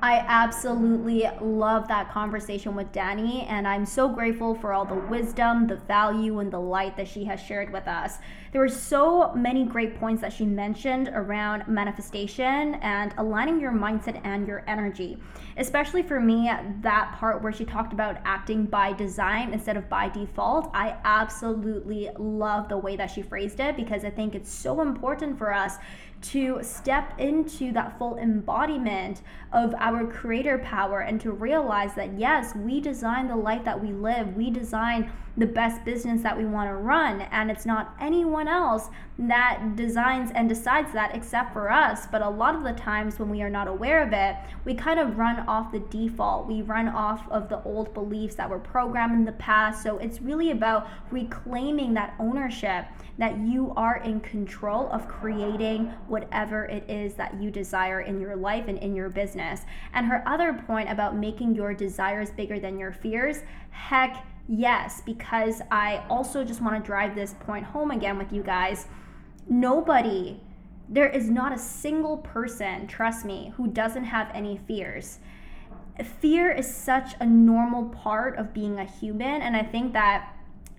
[0.03, 5.65] I absolutely love that conversation with Danny, and I'm so grateful for all the wisdom,
[5.65, 8.17] the value, and the light that she has shared with us.
[8.51, 14.19] There were so many great points that she mentioned around manifestation and aligning your mindset
[14.25, 15.17] and your energy.
[15.55, 16.51] Especially for me,
[16.81, 22.09] that part where she talked about acting by design instead of by default, I absolutely
[22.19, 25.77] love the way that she phrased it because I think it's so important for us
[26.23, 29.21] to step into that full embodiment
[29.51, 33.91] of our creator power and to realize that yes, we design the life that we
[33.91, 38.47] live, we design the best business that we want to run, and it's not anyone
[38.47, 42.07] else that designs and decides that except for us.
[42.11, 44.99] But a lot of the times when we are not aware of it, we kind
[44.99, 49.13] of run off the default, we run off of the old beliefs that were programmed
[49.13, 49.81] in the past.
[49.81, 52.85] So it's really about reclaiming that ownership
[53.17, 58.35] that you are in control of creating whatever it is that you desire in your
[58.35, 59.61] life and in your business.
[59.93, 65.61] And her other point about making your desires bigger than your fears, heck yes, because
[65.71, 68.87] I also just want to drive this point home again with you guys.
[69.47, 70.39] Nobody,
[70.89, 75.19] there is not a single person, trust me, who doesn't have any fears
[76.03, 80.33] fear is such a normal part of being a human and i think that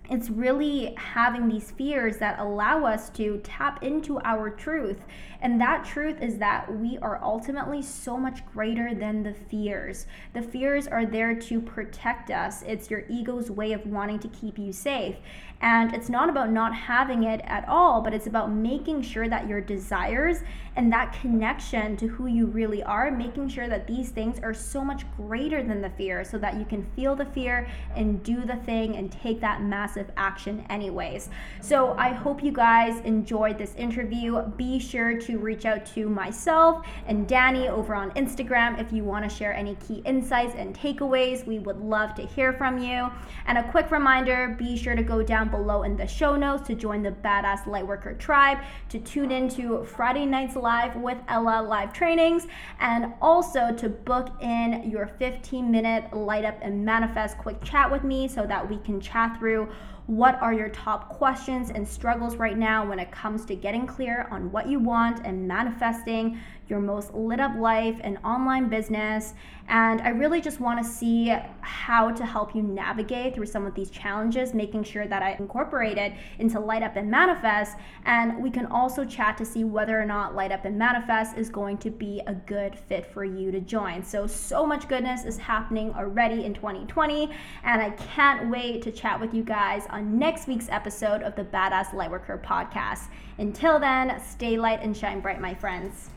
[0.09, 5.01] it's really having these fears that allow us to tap into our truth.
[5.45, 10.07] And that truth is that we are ultimately so much greater than the fears.
[10.33, 14.57] The fears are there to protect us, it's your ego's way of wanting to keep
[14.57, 15.17] you safe.
[15.61, 19.47] And it's not about not having it at all, but it's about making sure that
[19.47, 20.41] your desires
[20.75, 24.83] and that connection to who you really are, making sure that these things are so
[24.83, 28.57] much greater than the fear so that you can feel the fear and do the
[28.57, 31.29] thing and take that massive action, anyways.
[31.61, 34.41] So I hope you guys enjoyed this interview.
[34.57, 39.29] Be sure to reach out to myself and Danny over on Instagram if you want
[39.29, 41.45] to share any key insights and takeaways.
[41.45, 43.09] We would love to hear from you.
[43.45, 46.75] And a quick reminder be sure to go down below in the show notes to
[46.75, 48.59] join the Badass Lightworker tribe,
[48.89, 52.47] to tune into Friday Nights Live with Ella live trainings,
[52.79, 58.03] and also to book in your 15 minute light up and manifest quick chat with
[58.03, 59.69] me so that we can chat through
[60.07, 64.27] what are your top questions and struggles right now when it comes to getting clear
[64.29, 69.33] on what you want and manifesting your most lit up life and online business.
[69.67, 73.73] And I really just want to see how to help you navigate through some of
[73.73, 77.77] these challenges, making sure that I incorporate it into Light Up and Manifest.
[78.05, 81.49] And we can also chat to see whether or not Light Up and Manifest is
[81.49, 84.03] going to be a good fit for you to join.
[84.03, 87.31] So, so much goodness is happening already in 2020.
[87.63, 91.43] And I can't wait to chat with you guys on next week's episode of the
[91.43, 93.07] Badass Lightworker podcast.
[93.39, 96.09] Until then, stay light and shine bright, my friends.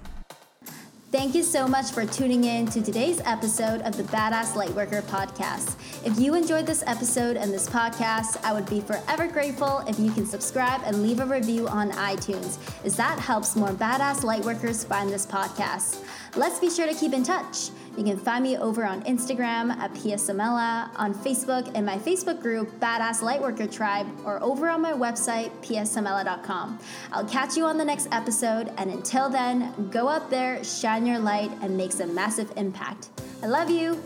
[1.10, 5.76] Thank you so much for tuning in to today's episode of the Badass Lightworker podcast.
[6.06, 10.12] If you enjoyed this episode and this podcast, I would be forever grateful if you
[10.12, 15.08] can subscribe and leave a review on iTunes, as that helps more badass lightworkers find
[15.08, 16.04] this podcast.
[16.36, 17.70] Let's be sure to keep in touch.
[17.98, 22.70] You can find me over on Instagram at PSMella, on Facebook in my Facebook group,
[22.78, 26.78] Badass Lightworker Tribe, or over on my website, psmella.com.
[27.10, 31.18] I'll catch you on the next episode, and until then, go out there, shine your
[31.18, 33.08] light, and make some massive impact.
[33.42, 34.00] I love you.